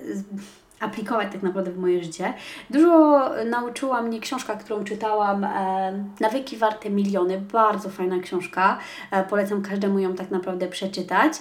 aplikować 0.81 1.33
tak 1.33 1.43
naprawdę 1.43 1.71
w 1.71 1.79
moje 1.79 2.05
życie. 2.05 2.35
Dużo 2.71 3.31
nauczyła 3.45 4.03
mnie 4.03 4.21
książka, 4.21 4.57
którą 4.57 4.85
czytałam, 4.85 5.45
e, 5.45 6.05
Nawyki 6.21 6.57
warte 6.57 6.91
miliony. 6.91 7.41
Bardzo 7.53 7.89
fajna 7.89 8.19
książka. 8.19 8.79
E, 9.11 9.25
polecam 9.25 9.63
każdemu 9.63 9.99
ją 9.99 10.15
tak 10.15 10.31
naprawdę 10.31 10.69
przeczytać 10.69 11.33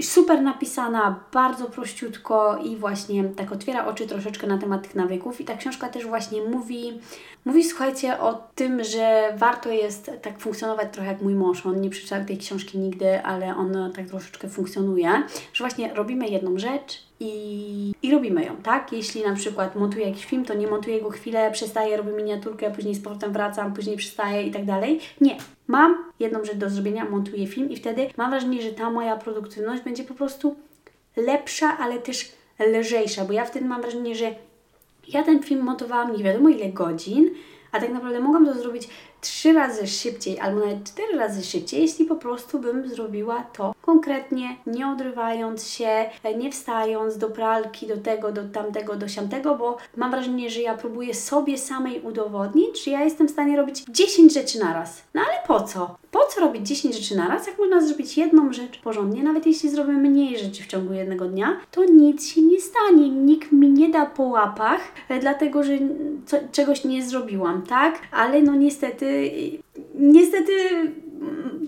super 0.00 0.42
napisana, 0.42 1.20
bardzo 1.32 1.64
prościutko 1.64 2.58
i 2.64 2.76
właśnie 2.76 3.24
tak 3.24 3.52
otwiera 3.52 3.86
oczy 3.86 4.06
troszeczkę 4.06 4.46
na 4.46 4.58
temat 4.58 4.82
tych 4.82 4.94
nawyków. 4.94 5.40
I 5.40 5.44
ta 5.44 5.56
książka 5.56 5.88
też 5.88 6.06
właśnie 6.06 6.42
mówi, 6.42 7.00
mówi 7.44 7.64
słuchajcie 7.64 8.18
o 8.18 8.48
tym, 8.54 8.84
że 8.84 9.32
warto 9.36 9.70
jest 9.70 10.10
tak 10.22 10.38
funkcjonować 10.38 10.92
trochę 10.92 11.08
jak 11.08 11.22
mój 11.22 11.34
mąż. 11.34 11.66
On 11.66 11.80
nie 11.80 11.90
przeczytał 11.90 12.24
tej 12.24 12.38
książki 12.38 12.78
nigdy, 12.78 13.22
ale 13.22 13.56
on 13.56 13.92
tak 13.96 14.06
troszeczkę 14.06 14.48
funkcjonuje, 14.48 15.22
że 15.52 15.64
właśnie 15.64 15.94
robimy 15.94 16.28
jedną 16.28 16.58
rzecz 16.58 17.11
i, 17.22 17.94
i 18.02 18.10
robimy 18.10 18.44
ją, 18.44 18.56
tak? 18.56 18.92
Jeśli 18.92 19.22
na 19.22 19.34
przykład 19.34 19.76
montuję 19.76 20.06
jakiś 20.06 20.24
film, 20.24 20.44
to 20.44 20.54
nie 20.54 20.66
montuję 20.66 21.00
go 21.00 21.10
chwilę, 21.10 21.50
przestaję, 21.50 21.96
robię 21.96 22.12
miniaturkę, 22.12 22.70
później 22.70 22.94
z 22.94 23.02
powrotem 23.02 23.32
wracam, 23.32 23.74
później 23.74 23.96
przestaję 23.96 24.42
i 24.42 24.50
tak 24.50 24.64
dalej. 24.64 25.00
Nie. 25.20 25.36
Mam 25.66 26.04
jedną 26.20 26.44
rzecz 26.44 26.56
do 26.56 26.70
zrobienia, 26.70 27.04
montuję 27.04 27.46
film 27.46 27.70
i 27.70 27.76
wtedy 27.76 28.08
mam 28.16 28.30
wrażenie, 28.30 28.62
że 28.62 28.70
ta 28.70 28.90
moja 28.90 29.16
produktywność 29.16 29.82
będzie 29.82 30.04
po 30.04 30.14
prostu 30.14 30.56
lepsza, 31.16 31.78
ale 31.78 31.98
też 31.98 32.32
lżejsza, 32.80 33.24
bo 33.24 33.32
ja 33.32 33.44
wtedy 33.44 33.66
mam 33.66 33.82
wrażenie, 33.82 34.14
że 34.14 34.34
ja 35.08 35.22
ten 35.22 35.42
film 35.42 35.62
montowałam 35.62 36.16
nie 36.16 36.24
wiadomo 36.24 36.48
ile 36.48 36.68
godzin, 36.68 37.30
a 37.72 37.80
tak 37.80 37.92
naprawdę 37.92 38.20
mogłam 38.20 38.46
to 38.46 38.54
zrobić 38.54 38.88
trzy 39.22 39.52
razy 39.52 39.86
szybciej 39.86 40.40
albo 40.40 40.60
nawet 40.60 40.84
cztery 40.84 41.18
razy 41.18 41.44
szybciej, 41.44 41.80
jeśli 41.80 42.04
po 42.04 42.16
prostu 42.16 42.58
bym 42.58 42.88
zrobiła 42.88 43.42
to 43.52 43.74
konkretnie, 43.82 44.56
nie 44.66 44.88
odrywając 44.88 45.68
się, 45.68 46.10
nie 46.38 46.50
wstając 46.50 47.18
do 47.18 47.30
pralki, 47.30 47.86
do 47.86 47.96
tego, 47.96 48.32
do 48.32 48.48
tamtego, 48.48 48.96
do 48.96 49.08
siamtego, 49.08 49.54
bo 49.54 49.76
mam 49.96 50.10
wrażenie, 50.10 50.50
że 50.50 50.60
ja 50.60 50.74
próbuję 50.74 51.14
sobie 51.14 51.58
samej 51.58 52.00
udowodnić, 52.00 52.84
że 52.84 52.90
ja 52.90 53.04
jestem 53.04 53.28
w 53.28 53.30
stanie 53.30 53.56
robić 53.56 53.84
10 53.88 54.34
rzeczy 54.34 54.58
naraz. 54.58 55.02
No 55.14 55.20
ale 55.20 55.46
po 55.46 55.66
co? 55.66 55.96
Po 56.10 56.26
co 56.26 56.40
robić 56.40 56.68
10 56.68 56.96
rzeczy 56.96 57.16
naraz, 57.16 57.46
jak 57.46 57.58
można 57.58 57.80
zrobić 57.80 58.18
jedną 58.18 58.52
rzecz 58.52 58.80
porządnie? 58.80 59.22
Nawet 59.22 59.46
jeśli 59.46 59.70
zrobię 59.70 59.92
mniej 59.92 60.38
rzeczy 60.38 60.62
w 60.62 60.66
ciągu 60.66 60.92
jednego 60.92 61.26
dnia, 61.26 61.56
to 61.70 61.84
nic 61.84 62.26
się 62.26 62.42
nie 62.42 62.60
stanie. 62.60 63.08
Nikt 63.10 63.52
mi 63.52 63.70
nie 63.70 63.88
da 63.88 64.06
po 64.06 64.22
łapach, 64.22 64.80
e, 65.08 65.18
dlatego 65.18 65.62
że 65.62 65.72
co, 66.26 66.36
czegoś 66.52 66.84
nie 66.84 67.02
zrobiłam, 67.02 67.62
tak? 67.62 67.98
Ale 68.12 68.42
no 68.42 68.54
niestety, 68.54 69.11
niestety 69.94 70.52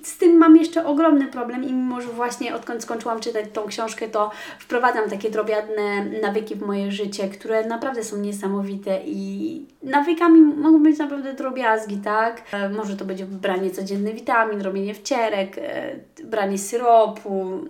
z 0.03 0.19
tym 0.19 0.37
mam 0.37 0.57
jeszcze 0.57 0.87
ogromny 0.87 1.27
problem 1.27 1.65
i 1.65 1.73
mimo, 1.73 2.01
że 2.01 2.09
właśnie 2.09 2.55
odkąd 2.55 2.83
skończyłam 2.83 3.21
czytać 3.21 3.45
tą 3.53 3.67
książkę, 3.67 4.09
to 4.09 4.31
wprowadzam 4.59 5.11
takie 5.11 5.31
drobiadne 5.31 6.05
nawyki 6.23 6.55
w 6.55 6.63
moje 6.63 6.93
życie, 6.93 7.29
które 7.29 7.67
naprawdę 7.67 8.05
są 8.05 8.17
niesamowite 8.17 9.01
i 9.07 9.67
nawykami 9.83 10.41
mogą 10.41 10.83
być 10.83 10.99
naprawdę 10.99 11.35
drobiazgi, 11.35 11.97
tak? 11.97 12.43
E, 12.53 12.69
może 12.69 12.97
to 12.97 13.05
będzie 13.05 13.27
branie 13.27 13.71
codzienny 13.71 14.15
witamin, 14.15 14.61
robienie 14.61 14.95
wcierek, 14.95 15.59
e, 15.59 15.97
branie 16.35 16.59
syropu, 16.59 17.61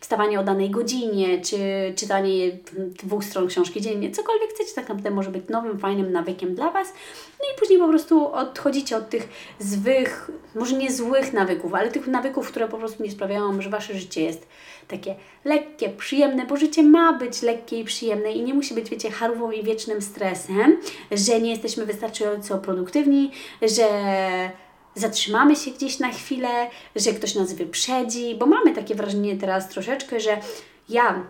wstawanie 0.00 0.40
o 0.40 0.44
danej 0.44 0.70
godzinie, 0.70 1.40
czy 1.40 1.58
czytanie 1.96 2.50
dwóch 3.02 3.24
stron 3.24 3.46
książki 3.46 3.80
dziennie, 3.80 4.10
cokolwiek 4.10 4.50
chcecie, 4.50 4.74
tak 4.74 4.88
naprawdę 4.88 5.10
może 5.10 5.30
być 5.30 5.48
nowym, 5.48 5.78
fajnym 5.78 6.12
nawykiem 6.12 6.54
dla 6.54 6.70
Was. 6.70 6.92
No 7.40 7.44
i 7.54 7.58
później 7.58 7.78
po 7.78 7.88
prostu 7.88 8.32
odchodzicie 8.32 8.96
od 8.96 9.10
tych 9.10 9.28
złych, 9.58 10.30
może 10.54 10.76
nie 10.76 10.92
złych 10.92 11.32
nawyków, 11.32 11.74
ale 11.74 11.90
tych 11.90 12.06
nawyków, 12.06 12.48
które 12.48 12.68
po 12.68 12.78
prostu 12.78 13.02
nie 13.02 13.10
sprawiają, 13.10 13.62
że 13.62 13.70
Wasze 13.70 13.94
życie 13.94 14.22
jest 14.22 14.46
takie 14.88 15.14
lekkie, 15.44 15.88
przyjemne, 15.88 16.46
bo 16.46 16.56
życie 16.56 16.82
ma 16.82 17.12
być 17.12 17.42
lekkie 17.42 17.80
i 17.80 17.84
przyjemne 17.84 18.32
i 18.32 18.42
nie 18.42 18.54
musi 18.54 18.74
być, 18.74 18.90
wiecie, 18.90 19.10
harową 19.10 19.50
i 19.50 19.62
wiecznym 19.62 20.02
stresem, 20.02 20.76
że 21.12 21.40
nie 21.40 21.50
jesteśmy 21.50 21.86
wystarczająco 21.86 22.58
produktywni, 22.58 23.30
że 23.62 23.88
zatrzymamy 24.94 25.56
się 25.56 25.70
gdzieś 25.70 25.98
na 25.98 26.12
chwilę, 26.12 26.70
że 26.96 27.12
ktoś 27.12 27.34
nas 27.34 27.52
wyprzedzi, 27.52 28.34
bo 28.34 28.46
mamy 28.46 28.74
takie 28.74 28.94
wrażenie 28.94 29.36
teraz 29.36 29.68
troszeczkę, 29.68 30.20
że 30.20 30.40
ja 30.88 31.26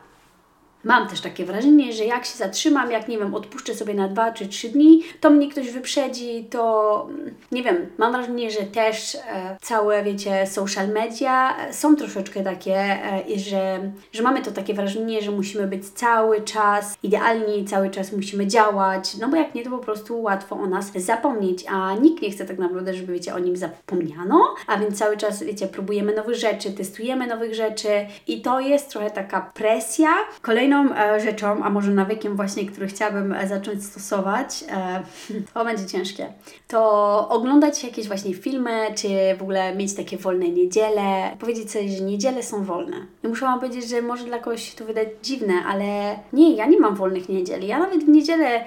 Mam 0.85 1.09
też 1.09 1.21
takie 1.21 1.45
wrażenie, 1.45 1.92
że 1.92 2.05
jak 2.05 2.25
się 2.25 2.38
zatrzymam, 2.38 2.90
jak 2.90 3.09
nie 3.09 3.18
wiem, 3.18 3.35
odpuszczę 3.35 3.75
sobie 3.75 3.95
na 3.95 4.09
dwa 4.09 4.33
czy 4.33 4.49
trzy 4.49 4.68
dni, 4.68 5.03
to 5.21 5.31
mnie 5.31 5.49
ktoś 5.49 5.71
wyprzedzi, 5.71 6.47
to 6.51 7.07
nie 7.53 7.62
wiem, 7.62 7.77
mam 7.99 8.12
wrażenie, 8.12 8.51
że 8.51 8.62
też 8.62 9.14
e, 9.14 9.18
całe, 9.61 10.03
wiecie, 10.03 10.47
social 10.47 10.88
media 10.88 11.57
są 11.73 11.97
troszeczkę 11.97 12.42
takie, 12.42 12.77
e, 12.77 13.23
że, 13.37 13.92
że 14.12 14.23
mamy 14.23 14.42
to 14.42 14.51
takie 14.51 14.75
wrażenie, 14.75 15.23
że 15.23 15.31
musimy 15.31 15.66
być 15.66 15.88
cały 15.88 16.40
czas 16.40 16.97
idealni, 17.03 17.64
cały 17.64 17.90
czas 17.90 18.12
musimy 18.12 18.47
działać, 18.47 19.16
no 19.16 19.29
bo 19.29 19.37
jak 19.37 19.55
nie, 19.55 19.64
to 19.64 19.71
po 19.71 19.79
prostu 19.79 20.23
łatwo 20.23 20.57
o 20.57 20.66
nas 20.66 20.92
zapomnieć, 20.97 21.64
a 21.71 21.95
nikt 21.95 22.23
nie 22.23 22.31
chce 22.31 22.45
tak 22.45 22.59
naprawdę, 22.59 22.95
żeby, 22.95 23.12
wiecie, 23.12 23.35
o 23.35 23.38
nim 23.38 23.57
zapomniano, 23.57 24.55
a 24.66 24.77
więc 24.77 24.99
cały 24.99 25.16
czas, 25.16 25.42
wiecie, 25.42 25.66
próbujemy 25.66 26.14
nowych 26.14 26.37
rzeczy, 26.37 26.73
testujemy 26.73 27.27
nowych 27.27 27.55
rzeczy 27.55 27.88
i 28.27 28.42
to 28.42 28.61
jest 28.61 28.90
trochę 28.90 29.11
taka 29.11 29.40
presja. 29.55 30.09
Kolejna 30.42 30.72
Kolejną 30.73 30.97
e, 30.97 31.21
rzeczą, 31.21 31.65
a 31.65 31.71
może 31.71 31.91
nawykiem 31.91 32.37
właśnie, 32.37 32.67
który 32.67 32.87
chciałabym 32.87 33.33
e, 33.33 33.49
zacząć 33.49 33.85
stosować, 33.85 34.65
e, 34.71 35.03
to 35.55 35.65
będzie 35.65 35.87
ciężkie, 35.87 36.33
to 36.69 37.29
oglądać 37.29 37.85
jakieś 37.85 38.09
właśnie 38.09 38.35
filmy, 38.35 38.87
czy 38.95 39.09
w 39.39 39.43
ogóle 39.43 39.77
mieć 39.77 39.95
takie 39.95 40.19
wolne 40.19 40.49
niedziele, 40.49 41.37
powiedzieć 41.41 41.71
sobie, 41.71 41.89
że 41.89 42.05
niedziele 42.05 42.43
są 42.43 42.65
wolne. 42.65 42.97
I 43.25 43.29
muszę 43.29 43.45
Wam 43.45 43.61
powiedzieć, 43.61 43.89
że 43.89 44.03
może 44.03 44.25
dla 44.25 44.39
kogoś 44.39 44.75
to 44.75 44.85
wydać 44.85 45.09
dziwne, 45.23 45.55
ale 45.69 46.17
nie, 46.33 46.55
ja 46.57 46.67
nie 46.67 46.81
mam 46.81 46.95
wolnych 46.95 47.29
niedzieli. 47.29 47.67
Ja 47.67 47.79
nawet 47.79 48.05
w 48.05 48.09
niedzielę 48.09 48.65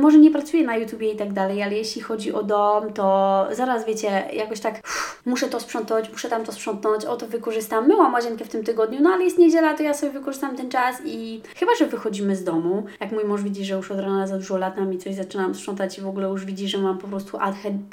może 0.00 0.18
nie 0.18 0.30
pracuję 0.30 0.64
na 0.64 0.76
YouTubie 0.76 1.12
i 1.12 1.16
tak 1.16 1.32
dalej, 1.32 1.62
ale 1.62 1.74
jeśli 1.74 2.02
chodzi 2.02 2.32
o 2.32 2.42
dom, 2.42 2.92
to 2.92 3.46
zaraz 3.52 3.86
wiecie, 3.86 4.22
jakoś 4.32 4.60
tak 4.60 4.74
uff, 4.74 5.22
muszę 5.26 5.48
to 5.48 5.60
sprzątnąć, 5.60 6.10
muszę 6.12 6.28
tam 6.28 6.44
to 6.44 6.52
sprzątnąć, 6.52 7.04
o 7.04 7.16
to 7.16 7.26
wykorzystam. 7.26 7.88
Myłam 7.88 8.12
łazienkę 8.12 8.44
w 8.44 8.48
tym 8.48 8.64
tygodniu, 8.64 8.98
no 9.02 9.10
ale 9.10 9.24
jest 9.24 9.38
niedziela, 9.38 9.74
to 9.74 9.82
ja 9.82 9.94
sobie 9.94 10.12
wykorzystam 10.12 10.56
ten 10.56 10.70
czas 10.70 10.96
i 11.04 11.31
chyba, 11.56 11.74
że 11.74 11.86
wychodzimy 11.86 12.36
z 12.36 12.44
domu, 12.44 12.84
jak 13.00 13.12
mój 13.12 13.24
mąż 13.24 13.42
widzi, 13.42 13.64
że 13.64 13.74
już 13.74 13.90
od 13.90 14.00
rana 14.00 14.26
za 14.26 14.36
dużo 14.36 14.58
latam 14.58 14.92
i 14.92 14.98
coś 14.98 15.14
zaczynam 15.14 15.54
sprzątać 15.54 15.98
i 15.98 16.00
w 16.00 16.06
ogóle 16.06 16.28
już 16.28 16.44
widzi, 16.44 16.68
że 16.68 16.78
mam 16.78 16.98
po 16.98 17.08
prostu 17.08 17.38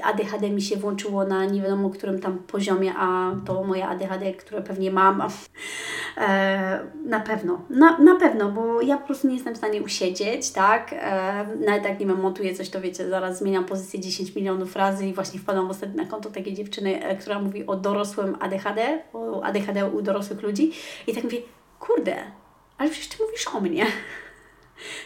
ADHD 0.04 0.50
mi 0.50 0.62
się 0.62 0.78
włączyło 0.78 1.26
na 1.26 1.46
nie 1.46 1.62
wiadomo 1.62 1.90
którym 1.90 2.20
tam 2.20 2.38
poziomie, 2.38 2.94
a 2.98 3.32
to 3.46 3.64
moje 3.64 3.88
ADHD, 3.88 4.34
które 4.34 4.62
pewnie 4.62 4.92
mam. 4.92 5.22
E, 6.18 6.80
na 7.06 7.20
pewno, 7.20 7.62
na, 7.70 7.98
na 7.98 8.16
pewno, 8.16 8.52
bo 8.52 8.82
ja 8.82 8.98
po 8.98 9.06
prostu 9.06 9.28
nie 9.28 9.36
jestem 9.36 9.54
w 9.54 9.58
stanie 9.58 9.82
usiedzieć, 9.82 10.52
tak? 10.52 10.94
E, 10.94 11.46
nawet 11.66 11.84
jak 11.84 12.00
nie 12.00 12.06
wiem, 12.06 12.20
montuję 12.20 12.56
coś, 12.56 12.70
to 12.70 12.82
wiecie, 12.82 13.10
zaraz 13.10 13.38
zmieniam 13.38 13.66
pozycję 13.66 14.00
10 14.00 14.36
milionów 14.36 14.76
razy 14.76 15.08
i 15.08 15.14
właśnie 15.14 15.40
wpadam 15.40 15.70
ostatnio 15.70 16.04
na 16.04 16.10
konto 16.10 16.30
takiej 16.30 16.54
dziewczyny, 16.54 17.04
e, 17.04 17.16
która 17.16 17.40
mówi 17.40 17.66
o 17.66 17.76
dorosłym 17.76 18.38
ADHD, 18.40 19.02
o 19.14 19.42
ADHD 19.44 19.86
u 19.86 20.02
dorosłych 20.02 20.42
ludzi 20.42 20.72
i 21.08 21.14
tak 21.14 21.24
mówię, 21.24 21.38
kurde, 21.80 22.16
ale 22.80 22.90
przecież 22.90 23.10
Ty 23.10 23.24
mówisz 23.24 23.48
o 23.48 23.62
mnie. 23.62 23.86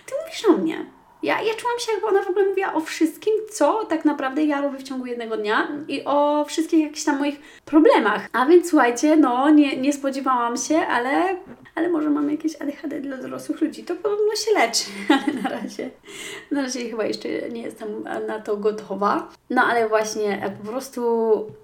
Ty 0.06 0.14
mówisz 0.26 0.46
o 0.46 0.52
mnie. 0.52 0.86
Ja, 1.24 1.42
ja 1.42 1.54
czułam 1.54 1.80
się, 1.80 1.92
jakby 1.92 2.08
ona 2.08 2.24
w 2.24 2.30
ogóle 2.30 2.46
mówiła 2.46 2.74
o 2.74 2.82
wszystkim, 2.82 3.34
co 3.52 3.86
tak 3.86 4.06
naprawdę 4.06 4.44
ja 4.44 4.62
robię 4.62 4.78
w 4.78 4.84
ciągu 4.84 5.06
jednego 5.06 5.38
dnia 5.38 5.68
i 5.88 6.04
o 6.06 6.46
wszystkich 6.48 6.80
jakichś 6.80 7.04
tam 7.04 7.20
moich 7.20 7.40
problemach. 7.66 8.28
A 8.34 8.46
więc 8.46 8.70
słuchajcie, 8.70 9.16
no 9.18 9.50
nie, 9.50 9.78
nie 9.78 9.94
spodziewałam 9.94 10.58
się, 10.58 10.78
ale, 10.78 11.36
ale 11.76 11.90
może 11.90 12.10
mam 12.10 12.32
jakieś 12.32 12.62
ADHD 12.62 13.02
dla 13.02 13.18
dorosłych 13.18 13.62
ludzi. 13.62 13.84
To 13.84 13.96
podobno 13.96 14.36
się 14.36 14.52
leczy, 14.52 14.84
ale 15.26 15.42
na 15.42 15.50
razie, 15.50 15.90
na 16.52 16.62
razie 16.62 16.90
chyba 16.90 17.06
jeszcze 17.06 17.30
nie 17.50 17.62
jestem 17.62 18.04
na 18.28 18.40
to 18.40 18.58
gotowa. 18.58 19.30
No 19.50 19.62
ale 19.62 19.90
właśnie 19.90 20.52
po 20.62 20.72
prostu 20.72 21.02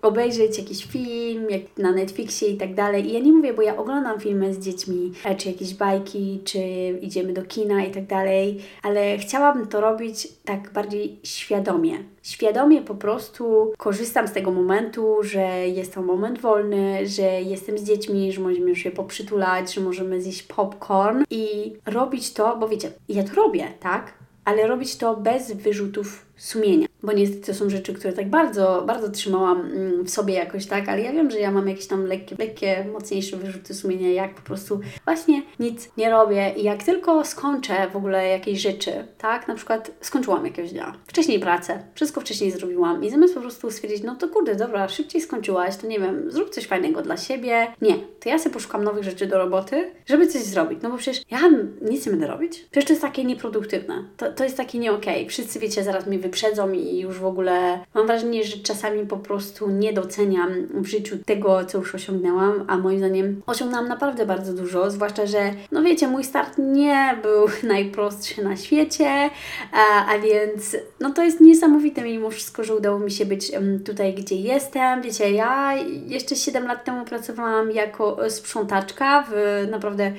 obejrzeć 0.02 0.58
jakiś 0.58 0.86
film, 0.86 1.50
jak 1.50 1.62
na 1.78 1.92
Netflixie 1.92 2.48
i 2.48 2.58
tak 2.58 2.74
dalej. 2.74 3.10
I 3.10 3.13
ja 3.13 3.20
nie 3.20 3.32
mówię, 3.32 3.54
bo 3.54 3.62
ja 3.62 3.78
oglądam 3.78 4.20
filmy 4.20 4.54
z 4.54 4.60
dziećmi, 4.60 5.12
e, 5.26 5.36
czy 5.36 5.48
jakieś 5.48 5.74
bajki, 5.74 6.42
czy 6.46 6.60
idziemy 7.02 7.34
do 7.34 7.44
kina 7.44 7.86
i 7.86 7.92
tak 7.92 8.06
dalej, 8.06 8.62
ale 8.84 9.18
chciałabym 9.18 9.68
to 9.68 9.82
robić 9.82 10.28
tak 10.46 10.74
bardziej 10.74 11.20
świadomie. 11.24 11.98
Świadomie 12.24 12.82
po 12.82 12.96
prostu 12.96 13.74
korzystam 13.78 14.28
z 14.28 14.32
tego 14.32 14.52
momentu, 14.52 15.18
że 15.22 15.68
jest 15.68 15.94
to 15.94 16.02
moment 16.02 16.42
wolny, 16.42 17.08
że 17.08 17.42
jestem 17.42 17.78
z 17.78 17.84
dziećmi, 17.84 18.32
że 18.32 18.42
możemy 18.42 18.76
się 18.76 18.92
poprzytulać, 18.92 19.74
że 19.74 19.82
możemy 19.82 20.22
zjeść 20.22 20.44
popcorn 20.44 21.24
i 21.30 21.74
robić 21.86 22.34
to, 22.34 22.58
bo 22.58 22.68
wiecie, 22.68 22.92
ja 23.10 23.24
to 23.24 23.36
robię, 23.36 23.68
tak? 23.80 24.13
Ale 24.46 24.68
robić 24.68 24.98
to 24.98 25.15
bez 25.15 25.52
wyrzutów 25.52 26.29
sumienia 26.39 26.89
bo 27.04 27.13
niestety 27.13 27.45
to 27.45 27.54
są 27.54 27.69
rzeczy, 27.69 27.93
które 27.93 28.13
tak 28.13 28.30
bardzo, 28.30 28.84
bardzo 28.88 29.10
trzymałam 29.10 29.62
mm, 29.62 30.04
w 30.04 30.10
sobie 30.10 30.34
jakoś 30.34 30.65
tak, 30.65 30.89
ale 30.89 31.02
ja 31.02 31.12
wiem, 31.12 31.32
że 31.32 31.39
ja 31.39 31.52
mam 31.52 31.67
jakieś 31.67 31.88
tam 31.88 32.06
lekkie, 32.06 32.36
lekkie 32.39 32.86
mocniejsze 32.93 33.38
wyrzuty 33.38 33.73
sumienia, 33.73 34.12
jak 34.12 34.36
po 34.36 34.41
prostu 34.41 34.80
właśnie 35.06 35.41
nic 35.60 35.89
nie 35.97 36.10
robię 36.10 36.54
i 36.58 36.63
jak 36.63 36.84
tylko 36.84 37.25
skończę 37.25 37.73
w 37.93 37.95
ogóle 37.95 38.28
jakieś 38.28 38.60
rzeczy, 38.60 38.91
tak, 39.17 39.47
na 39.47 39.56
przykład 39.56 39.91
skończyłam 40.02 40.45
jakiegoś 40.45 40.71
dnia, 40.71 40.93
wcześniej 41.08 41.39
pracę, 41.39 41.84
wszystko 41.95 42.21
wcześniej 42.21 42.52
zrobiłam 42.52 43.04
i 43.04 43.10
zamiast 43.10 43.34
po 43.34 43.41
prostu 43.41 43.71
stwierdzić, 43.71 44.04
no 44.04 44.15
to 44.15 44.28
kurde, 44.28 44.56
dobra, 44.56 44.89
szybciej 44.89 45.21
skończyłaś, 45.21 45.78
to 45.78 45.88
nie 45.88 45.99
wiem, 45.99 46.32
zrób 46.32 46.49
coś 46.49 46.67
fajnego 46.67 47.02
dla 47.02 47.17
siebie, 47.17 47.67
nie, 47.82 47.95
to 48.19 48.30
ja 48.30 48.39
sobie 48.39 48.54
poszukam 48.54 48.84
nowych 48.84 49.04
rzeczy 49.04 49.28
do 49.28 49.38
roboty, 49.38 49.91
żeby 50.06 50.28
coś 50.28 50.41
zrobić, 50.41 50.80
no 50.82 50.89
bo 50.89 50.97
przecież 50.97 51.23
ja 51.32 51.39
nic 51.82 52.06
nie 52.06 52.12
będę 52.12 52.28
robić, 52.28 52.65
przecież 52.71 52.88
to 52.88 52.93
jest 52.93 53.02
takie 53.02 53.23
nieproduktywne, 53.23 54.04
to, 54.17 54.32
to 54.32 54.43
jest 54.43 54.58
takie 54.58 54.80
nie 54.80 54.91
okej, 54.91 55.15
okay. 55.15 55.30
wszyscy 55.30 55.60
wiecie, 55.60 55.84
zaraz 55.84 56.08
mnie 56.08 56.19
wyprzedzą 56.30 56.72
i 56.72 57.00
już 57.00 57.20
w 57.20 57.26
ogóle 57.26 57.80
mam 57.94 58.08
wrażenie, 58.08 58.44
że 58.44 58.58
czasami 58.58 59.06
po 59.06 59.18
prostu 59.18 59.70
nie 59.70 59.94
doceniam 59.94 60.50
w 60.74 60.88
życiu 60.88 61.18
tego, 61.26 61.65
co 61.65 61.78
już 61.78 61.96
osiągnęłam, 61.96 62.65
a 62.68 62.78
moim 62.78 63.00
zdaniem 63.00 63.42
osiągnęłam 63.46 63.88
naprawdę 63.88 64.26
bardzo 64.26 64.54
dużo, 64.54 64.92
zwłaszcza, 64.92 65.26
że 65.26 65.54
no 65.72 65.84
wiecie, 65.84 66.08
mój 66.08 66.24
start 66.24 66.58
nie 66.58 67.18
był 67.22 67.46
najprostszy 67.74 68.44
na 68.44 68.58
świecie, 68.58 69.30
a, 69.72 70.06
a 70.13 70.20
więc 70.20 70.78
no 71.00 71.13
to 71.13 71.24
jest 71.24 71.42
niesamowite 71.42 72.02
mimo 72.02 72.30
wszystko, 72.30 72.63
że 72.63 72.76
udało 72.76 73.00
mi 73.00 73.12
się 73.12 73.26
być 73.26 73.52
tutaj, 73.86 74.13
gdzie 74.13 74.36
jestem. 74.36 75.02
Wiecie, 75.02 75.32
ja 75.32 75.76
jeszcze 76.08 76.36
7 76.36 76.68
lat 76.68 76.86
temu 76.86 77.06
pracowałam 77.06 77.72
jako 77.72 78.30
sprzątaczka 78.30 79.26
w 79.32 79.68
naprawdę 79.72 80.12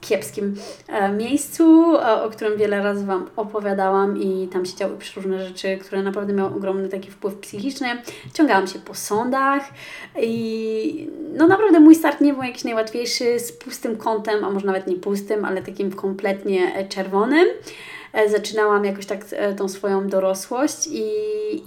kiepskim 0.00 0.56
e, 0.88 1.12
miejscu, 1.12 1.96
o 2.24 2.30
którym 2.30 2.58
wiele 2.58 2.82
razy 2.82 3.06
Wam 3.06 3.26
opowiadałam 3.36 4.22
i 4.22 4.48
tam 4.48 4.66
się 4.66 4.76
działy 4.76 4.96
przeróżne 4.96 5.48
rzeczy, 5.48 5.78
które 5.78 6.02
naprawdę 6.02 6.32
miały 6.32 6.54
ogromny 6.54 6.88
taki 6.88 7.10
wpływ 7.10 7.34
psychiczny. 7.34 7.86
Ciągałam 8.34 8.66
się 8.66 8.78
po 8.78 8.94
sądach 8.94 9.62
i 10.22 11.10
no 11.32 11.46
naprawdę 11.46 11.80
mój 11.80 11.94
start 11.94 12.20
nie 12.20 12.34
był 12.34 12.42
jakiś 12.42 12.64
najłatwiejszy 12.64 13.40
z 13.40 13.52
pustym 13.52 13.96
kątem, 13.96 14.44
a 14.44 14.50
może 14.50 14.66
nawet 14.66 14.86
nie 14.86 14.96
pustym, 14.96 15.44
ale 15.44 15.62
takim 15.62 15.92
kompletnie 15.92 16.86
czerwonym 16.88 17.46
e, 18.12 18.28
zaczynałam 18.28 18.84
jakoś 18.84 19.06
tak 19.06 19.20
e, 19.32 19.54
tą 19.54 19.68
swoją 19.68 20.08
dorosłość 20.08 20.86
i, 20.86 21.08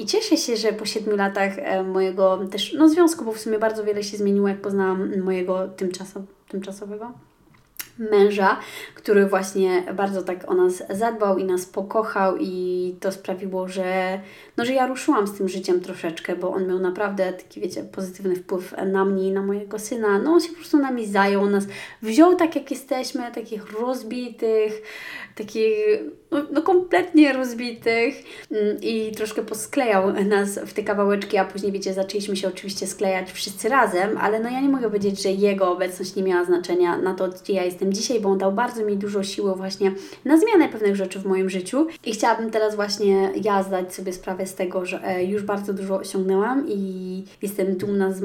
i 0.02 0.06
cieszę 0.06 0.38
się, 0.38 0.58
że 0.58 0.74
po 0.74 0.86
siedmiu 0.86 1.15
latach 1.15 1.54
mojego 1.86 2.39
też 2.52 2.74
no, 2.74 2.89
związku, 2.89 3.26
bo 3.26 3.32
w 3.32 3.39
sumie 3.39 3.60
bardzo 3.60 3.84
wiele 3.84 4.04
się 4.04 4.18
zmieniło, 4.18 4.48
jak 4.48 4.62
poznałam 4.62 5.20
mojego 5.22 5.68
tymczasow, 5.68 6.24
tymczasowego 6.48 7.12
męża, 8.00 8.60
który 8.96 9.26
właśnie 9.26 9.84
bardzo 9.94 10.24
tak 10.24 10.52
o 10.52 10.54
nas 10.54 10.84
zadbał 10.90 11.38
i 11.38 11.44
nas 11.44 11.66
pokochał 11.66 12.38
i 12.40 12.96
to 13.00 13.12
sprawiło, 13.12 13.68
że, 13.68 14.20
no, 14.58 14.66
że 14.66 14.74
ja 14.74 14.88
ruszyłam 14.88 15.28
z 15.28 15.38
tym 15.38 15.50
życiem 15.50 15.82
troszeczkę, 15.82 16.36
bo 16.36 16.52
on 16.52 16.68
miał 16.68 16.80
naprawdę 16.80 17.34
taki, 17.34 17.62
wiecie, 17.62 17.84
pozytywny 17.84 18.36
wpływ 18.36 18.76
na 18.92 19.06
mnie 19.06 19.28
i 19.28 19.32
na 19.32 19.42
mojego 19.42 19.80
syna. 19.80 20.20
No 20.20 20.32
on 20.32 20.42
się 20.42 20.50
po 20.50 20.56
prostu 20.56 20.78
nami 20.78 21.08
zajął, 21.08 21.46
nas 21.46 21.64
wziął 22.02 22.36
tak 22.36 22.56
jak 22.56 22.72
jesteśmy, 22.72 23.32
takich 23.32 23.80
rozbitych, 23.80 24.82
takich 25.36 25.76
no, 26.32 26.46
no, 26.52 26.62
kompletnie 26.62 27.34
rozbitych 27.34 28.16
mm, 28.52 28.78
i 28.82 29.12
troszkę 29.12 29.42
posklejał 29.42 30.14
nas 30.14 30.60
w 30.60 30.74
te 30.74 30.84
kawałeczki, 30.84 31.38
a 31.38 31.46
później, 31.46 31.72
wiecie, 31.72 31.94
zaczęliśmy 31.94 32.36
się 32.36 32.48
oczywiście 32.48 32.88
sklejać 32.88 33.32
wszyscy 33.32 33.70
razem, 33.70 34.18
ale 34.18 34.40
no 34.40 34.50
ja 34.50 34.62
nie 34.62 34.70
mogę 34.70 34.88
powiedzieć, 34.88 35.24
że 35.24 35.30
jego 35.30 35.72
obecność 35.72 36.16
nie 36.16 36.24
miała 36.24 36.46
znaczenia 36.46 36.98
na 36.98 37.14
to, 37.14 37.30
gdzie 37.30 37.54
ja 37.54 37.64
jestem 37.64 37.88
tematem 37.89 37.93
dzisiaj, 37.93 38.19
bo 38.19 38.30
on 38.30 38.38
dał 38.38 38.52
bardzo 38.52 38.86
mi 38.86 38.97
dużo 38.97 39.23
siły 39.23 39.56
właśnie 39.56 39.91
na 40.25 40.38
zmianę 40.38 40.69
pewnych 40.69 40.95
rzeczy 40.95 41.19
w 41.19 41.25
moim 41.25 41.49
życiu 41.49 41.88
i 42.06 42.12
chciałabym 42.12 42.52
teraz 42.52 42.75
właśnie 42.75 43.32
ja 43.43 43.63
zdać 43.63 43.93
sobie 43.93 44.13
sprawę 44.13 44.45
z 44.45 44.56
tego, 44.56 44.86
że 44.86 45.04
e, 45.04 45.23
już 45.23 45.43
bardzo 45.43 45.73
dużo 45.73 45.95
osiągnęłam 45.95 46.65
i 46.67 47.23
jestem 47.41 47.78
dumna 47.78 48.12
z, 48.12 48.21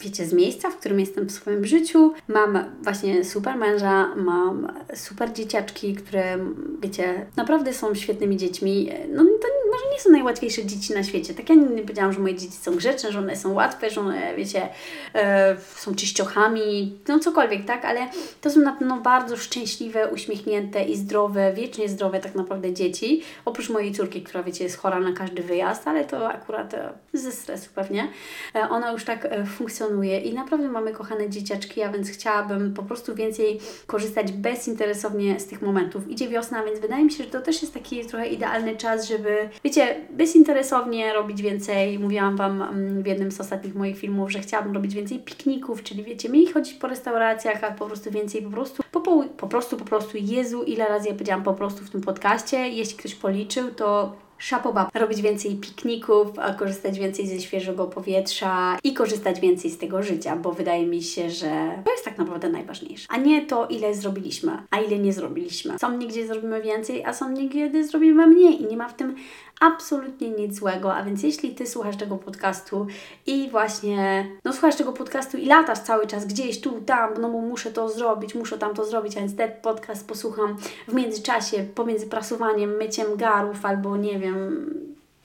wiecie, 0.00 0.26
z 0.26 0.32
miejsca, 0.32 0.70
w 0.70 0.76
którym 0.76 1.00
jestem 1.00 1.26
w 1.26 1.32
swoim 1.32 1.64
życiu. 1.64 2.12
Mam 2.28 2.58
właśnie 2.82 3.24
super 3.24 3.56
męża, 3.56 4.14
mam 4.16 4.68
super 4.94 5.32
dzieciaczki, 5.32 5.94
które, 5.94 6.38
wiecie, 6.82 7.26
naprawdę 7.36 7.72
są 7.72 7.94
świetnymi 7.94 8.36
dziećmi. 8.36 8.90
No 9.08 9.24
to 9.24 9.48
może 9.74 9.94
nie 9.94 10.00
są 10.00 10.10
najłatwiejsze 10.10 10.64
dzieci 10.64 10.94
na 10.94 11.02
świecie. 11.02 11.34
Tak 11.34 11.48
ja 11.48 11.54
nie 11.54 11.82
powiedziałam, 11.82 12.12
że 12.12 12.20
moje 12.20 12.34
dzieci 12.34 12.52
są 12.52 12.76
grzeczne, 12.76 13.12
że 13.12 13.18
one 13.18 13.36
są 13.36 13.52
łatwe, 13.52 13.90
że 13.90 14.00
one, 14.00 14.36
wiecie, 14.36 14.68
e, 15.14 15.56
są 15.74 15.94
czyściochami, 15.94 16.98
no 17.08 17.18
cokolwiek, 17.18 17.64
tak? 17.64 17.84
Ale 17.84 18.00
to 18.40 18.50
są 18.50 18.60
na 18.60 18.72
pewno 18.72 19.00
bardzo 19.00 19.36
szczęśliwe, 19.36 20.08
uśmiechnięte 20.08 20.84
i 20.84 20.96
zdrowe, 20.96 21.52
wiecznie 21.52 21.88
zdrowe 21.88 22.20
tak 22.20 22.34
naprawdę 22.34 22.72
dzieci. 22.72 23.22
Oprócz 23.44 23.70
mojej 23.70 23.92
córki, 23.92 24.22
która, 24.22 24.42
wiecie, 24.42 24.64
jest 24.64 24.76
chora 24.76 25.00
na 25.00 25.12
każdy 25.12 25.42
wyjazd, 25.42 25.88
ale 25.88 26.04
to 26.04 26.28
akurat 26.28 26.74
e, 26.74 26.92
ze 27.12 27.32
stresu 27.32 27.70
pewnie. 27.74 28.08
E, 28.54 28.68
ona 28.68 28.92
już 28.92 29.04
tak 29.04 29.28
funkcjonuje 29.56 30.20
i 30.20 30.34
naprawdę 30.34 30.68
mamy 30.68 30.92
kochane 30.92 31.30
dzieciaczki, 31.30 31.82
a 31.82 31.92
więc 31.92 32.10
chciałabym 32.10 32.74
po 32.74 32.82
prostu 32.82 33.14
więcej 33.14 33.60
korzystać 33.86 34.32
bezinteresownie 34.32 35.40
z 35.40 35.46
tych 35.46 35.62
momentów. 35.62 36.08
Idzie 36.08 36.28
wiosna, 36.28 36.64
więc 36.64 36.80
wydaje 36.80 37.04
mi 37.04 37.10
się, 37.10 37.24
że 37.24 37.30
to 37.30 37.40
też 37.40 37.62
jest 37.62 37.74
taki 37.74 38.06
trochę 38.06 38.28
idealny 38.28 38.76
czas, 38.76 39.08
żeby, 39.08 39.48
wiecie, 39.64 40.00
bezinteresownie 40.10 41.12
robić 41.12 41.42
więcej. 41.42 41.98
Mówiłam 41.98 42.36
Wam 42.36 42.62
mm, 42.62 43.02
w 43.02 43.06
jednym 43.06 43.32
z 43.32 43.40
ostatnich 43.40 43.74
moich 43.74 43.98
filmów, 43.98 44.32
że 44.32 44.40
chciałabym 44.40 44.74
robić 44.74 44.94
więcej 44.94 45.18
pikników, 45.18 45.82
czyli 45.82 46.04
wiecie, 46.04 46.28
mniej 46.28 46.46
chodzić 46.46 46.74
po 46.74 46.88
restauracjach, 46.88 47.64
a 47.64 47.70
po 47.70 47.86
prostu 47.86 48.10
więcej 48.10 48.42
po 48.42 48.50
prostu, 48.50 48.82
po, 48.90 49.00
po, 49.00 49.24
po 49.36 49.46
prostu, 49.46 49.76
po 49.76 49.84
prostu, 49.84 50.18
Jezu, 50.20 50.62
ile 50.62 50.88
razy 50.88 51.08
ja 51.08 51.14
powiedziałam 51.14 51.42
po 51.42 51.54
prostu 51.54 51.84
w 51.84 51.90
tym 51.90 52.00
podcaście, 52.00 52.68
jeśli 52.68 52.96
ktoś 52.96 53.14
policzył, 53.14 53.70
to 53.70 54.16
szapoba, 54.44 54.90
robić 54.94 55.22
więcej 55.22 55.56
pikników, 55.56 56.28
korzystać 56.58 56.98
więcej 56.98 57.26
ze 57.26 57.40
świeżego 57.40 57.86
powietrza 57.86 58.78
i 58.84 58.94
korzystać 58.94 59.40
więcej 59.40 59.70
z 59.70 59.78
tego 59.78 60.02
życia, 60.02 60.36
bo 60.36 60.52
wydaje 60.52 60.86
mi 60.86 61.02
się, 61.02 61.30
że 61.30 61.82
to 61.84 61.92
jest 61.92 62.04
tak 62.04 62.18
naprawdę 62.18 62.48
najważniejsze. 62.48 63.06
A 63.10 63.16
nie 63.16 63.46
to, 63.46 63.66
ile 63.66 63.94
zrobiliśmy, 63.94 64.52
a 64.70 64.80
ile 64.80 64.98
nie 64.98 65.12
zrobiliśmy. 65.12 65.78
Są 65.78 65.96
dni, 65.96 66.06
gdzie 66.06 66.26
zrobimy 66.26 66.62
więcej, 66.62 67.04
a 67.04 67.12
są 67.12 67.34
gdzie 67.34 67.84
zrobimy 67.84 68.26
mniej 68.26 68.62
i 68.62 68.66
nie 68.66 68.76
ma 68.76 68.88
w 68.88 68.94
tym 68.94 69.14
absolutnie 69.60 70.30
nic 70.30 70.58
złego. 70.58 70.94
A 70.94 71.02
więc 71.02 71.22
jeśli 71.22 71.54
Ty 71.54 71.66
słuchasz 71.66 71.96
tego 71.96 72.16
podcastu 72.16 72.86
i 73.26 73.50
właśnie, 73.50 74.26
no 74.44 74.52
słuchasz 74.52 74.76
tego 74.76 74.92
podcastu 74.92 75.36
i 75.36 75.46
latasz 75.46 75.78
cały 75.78 76.06
czas 76.06 76.26
gdzieś 76.26 76.60
tu, 76.60 76.80
tam, 76.80 77.14
no 77.20 77.30
bo 77.30 77.40
muszę 77.40 77.70
to 77.70 77.88
zrobić, 77.88 78.34
muszę 78.34 78.58
tam 78.58 78.74
to 78.74 78.84
zrobić, 78.84 79.16
a 79.16 79.20
więc 79.20 79.36
ten 79.36 79.50
podcast 79.62 80.08
posłucham 80.08 80.56
w 80.88 80.94
międzyczasie, 80.94 81.64
pomiędzy 81.74 82.06
prasowaniem, 82.06 82.76
myciem 82.76 83.16
garów 83.16 83.64
albo 83.64 83.96
nie 83.96 84.18
wiem, 84.18 84.33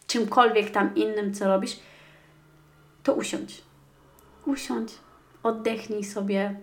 czymkolwiek 0.07 0.71
tam 0.71 0.95
innym, 0.95 1.33
co 1.33 1.47
robisz, 1.47 1.79
to 3.03 3.13
usiądź. 3.13 3.61
Usiądź, 4.45 4.93
oddechnij 5.43 6.03
sobie 6.03 6.59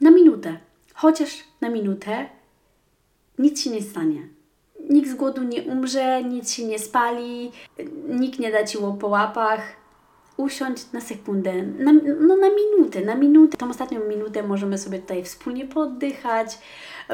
na 0.00 0.10
minutę. 0.10 0.58
Chociaż 0.94 1.44
na 1.60 1.68
minutę 1.68 2.28
nic 3.38 3.62
się 3.62 3.70
nie 3.70 3.82
stanie 3.82 4.28
nikt 4.90 5.10
z 5.10 5.14
głodu 5.14 5.42
nie 5.42 5.62
umrze, 5.62 6.24
nic 6.24 6.52
się 6.52 6.64
nie 6.64 6.78
spali, 6.78 7.52
nikt 8.08 8.38
nie 8.38 8.52
da 8.52 8.64
Ci 8.64 8.78
po 9.00 9.08
łapach. 9.08 9.60
Usiądź 10.36 10.92
na 10.92 11.00
sekundę, 11.00 11.62
na, 11.62 11.92
no 12.20 12.36
na 12.36 12.48
minutę, 12.50 13.00
na 13.00 13.14
minutę. 13.14 13.56
Tą 13.56 13.70
ostatnią 13.70 14.00
minutę 14.08 14.42
możemy 14.42 14.78
sobie 14.78 14.98
tutaj 14.98 15.24
wspólnie 15.24 15.66
poddychać, 15.66 16.58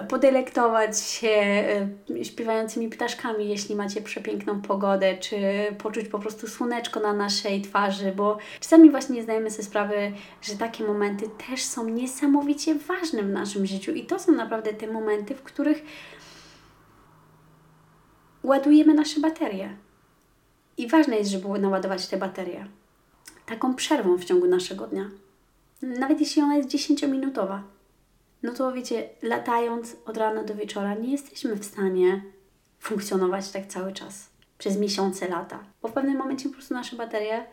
podelektować 0.09 1.01
się 1.01 1.29
e, 1.29 2.25
śpiewającymi 2.25 2.89
ptaszkami, 2.89 3.49
jeśli 3.49 3.75
macie 3.75 4.03
przepiękną 4.03 4.63
pogodę, 4.63 5.19
czy 5.19 5.37
poczuć 5.79 6.09
po 6.09 6.19
prostu 6.19 6.49
słoneczko 6.49 7.01
na 7.01 7.13
naszej 7.13 7.63
twarzy, 7.63 8.13
bo 8.17 8.39
czasami 8.61 8.91
właśnie 8.91 9.17
nie 9.17 9.23
zdajemy 9.23 9.51
sobie 9.51 9.65
sprawy, 9.65 10.13
że 10.43 10.55
takie 10.55 10.85
momenty 10.85 11.27
też 11.49 11.63
są 11.63 11.89
niesamowicie 11.89 12.75
ważne 12.75 13.23
w 13.23 13.29
naszym 13.29 13.67
życiu 13.67 13.93
i 13.93 14.07
to 14.07 14.19
są 14.19 14.33
naprawdę 14.33 14.73
te 14.73 14.87
momenty, 14.87 15.35
w 15.35 15.43
których 15.43 15.83
ładujemy 18.43 18.95
nasze 18.95 19.21
baterie. 19.21 19.77
I 20.77 20.89
ważne 20.89 21.17
jest, 21.17 21.31
żeby 21.31 21.59
naładować 21.59 22.07
te 22.07 22.17
baterie. 22.17 22.67
Taką 23.47 23.75
przerwą 23.75 24.17
w 24.17 24.25
ciągu 24.25 24.47
naszego 24.47 24.87
dnia. 24.87 25.11
Nawet 25.83 26.21
jeśli 26.21 26.43
ona 26.43 26.57
jest 26.57 26.69
10-minutowa. 26.69 27.61
No 28.43 28.53
to 28.53 28.73
wiecie, 28.73 29.09
latając 29.23 29.97
od 30.07 30.17
rana 30.17 30.45
do 30.45 30.55
wieczora, 30.55 30.95
nie 30.95 31.13
jesteśmy 31.13 31.57
w 31.57 31.65
stanie 31.65 32.23
funkcjonować 32.79 33.51
tak 33.51 33.67
cały 33.67 33.93
czas. 33.93 34.31
Przez 34.59 34.79
miesiące, 34.79 35.29
lata. 35.29 35.65
Bo 35.83 35.89
w 35.89 35.93
pewnym 35.93 36.17
momencie 36.17 36.49
po 36.49 36.55
prostu 36.55 36.75
nasze 36.75 36.97
baterie 36.97 37.47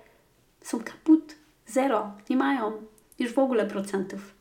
są 0.62 0.80
kaput. 0.80 1.36
Zero. 1.68 2.12
Nie 2.30 2.38
mają 2.38 2.72
już 3.20 3.34
w 3.34 3.40
ogóle 3.40 3.66
procentów. 3.66 4.36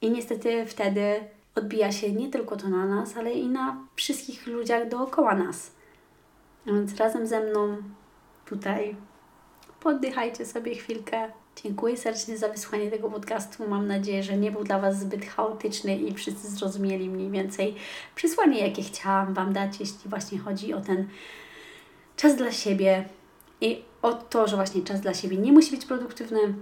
I 0.00 0.10
niestety 0.10 0.66
wtedy 0.66 1.20
odbija 1.54 1.92
się 1.92 2.12
nie 2.12 2.30
tylko 2.30 2.56
to 2.56 2.68
na 2.68 2.86
nas, 2.86 3.16
ale 3.16 3.32
i 3.32 3.48
na 3.48 3.86
wszystkich 3.96 4.46
ludziach 4.46 4.88
dookoła 4.88 5.34
nas. 5.34 5.70
A 6.66 6.72
więc 6.72 6.96
razem 6.96 7.26
ze 7.26 7.40
mną 7.40 7.76
tutaj 8.44 8.96
poddychajcie 9.80 10.46
sobie 10.46 10.74
chwilkę. 10.74 11.32
Dziękuję 11.56 11.96
serdecznie 11.96 12.38
za 12.38 12.48
wysłuchanie 12.48 12.90
tego 12.90 13.10
podcastu. 13.10 13.68
Mam 13.68 13.86
nadzieję, 13.86 14.22
że 14.22 14.36
nie 14.36 14.50
był 14.50 14.64
dla 14.64 14.78
Was 14.78 15.00
zbyt 15.00 15.24
chaotyczny 15.24 15.96
i 15.96 16.14
wszyscy 16.14 16.50
zrozumieli 16.50 17.08
mniej 17.08 17.30
więcej 17.30 17.74
przesłanie, 18.14 18.68
jakie 18.68 18.82
chciałam 18.82 19.34
Wam 19.34 19.52
dać, 19.52 19.80
jeśli 19.80 20.10
właśnie 20.10 20.38
chodzi 20.38 20.74
o 20.74 20.80
ten 20.80 21.08
czas 22.16 22.36
dla 22.36 22.52
siebie 22.52 23.04
i 23.60 23.82
o 24.02 24.12
to, 24.12 24.46
że 24.46 24.56
właśnie 24.56 24.82
czas 24.82 25.00
dla 25.00 25.14
siebie 25.14 25.36
nie 25.36 25.52
musi 25.52 25.70
być 25.70 25.86
produktywny, 25.86 26.54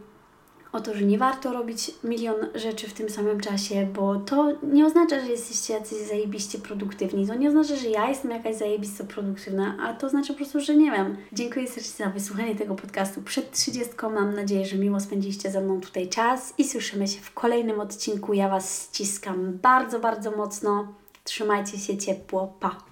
o 0.73 0.81
to, 0.81 0.95
że 0.95 1.05
nie 1.05 1.19
warto 1.19 1.53
robić 1.53 1.91
milion 2.05 2.37
rzeczy 2.55 2.89
w 2.89 2.93
tym 2.93 3.11
samym 3.11 3.41
czasie, 3.41 3.89
bo 3.95 4.17
to 4.17 4.53
nie 4.63 4.87
oznacza, 4.87 5.21
że 5.21 5.27
jesteście 5.27 5.75
jacyś 5.75 5.99
zajebiście 5.99 6.59
produktywni. 6.59 7.27
To 7.27 7.35
nie 7.35 7.49
oznacza, 7.49 7.77
że 7.77 7.89
ja 7.89 8.09
jestem 8.09 8.31
jakaś 8.31 8.57
zajebisto 8.57 9.05
produktywna, 9.05 9.77
a 9.81 9.95
to 9.95 10.09
znaczy 10.09 10.33
po 10.33 10.37
prostu, 10.37 10.61
że 10.61 10.77
nie 10.77 10.91
wiem. 10.91 11.17
Dziękuję 11.33 11.67
serdecznie 11.67 12.05
za 12.05 12.11
wysłuchanie 12.11 12.57
tego 12.57 12.75
podcastu 12.75 13.23
przed 13.23 13.53
30. 13.53 13.93
Mam 14.03 14.35
nadzieję, 14.35 14.67
że 14.67 14.77
miło 14.77 15.01
spędziliście 15.01 15.51
ze 15.51 15.61
mną 15.61 15.81
tutaj 15.81 16.09
czas 16.09 16.55
i 16.59 16.65
słyszymy 16.65 17.09
się 17.09 17.21
w 17.21 17.35
kolejnym 17.35 17.81
odcinku. 17.81 18.35
Ja 18.35 18.49
Was 18.49 18.85
ściskam 18.85 19.59
bardzo, 19.63 20.01
bardzo 20.01 20.31
mocno. 20.31 20.95
Trzymajcie 21.25 21.79
się 21.79 21.99
ciepło. 21.99 22.55
Pa! 22.61 22.90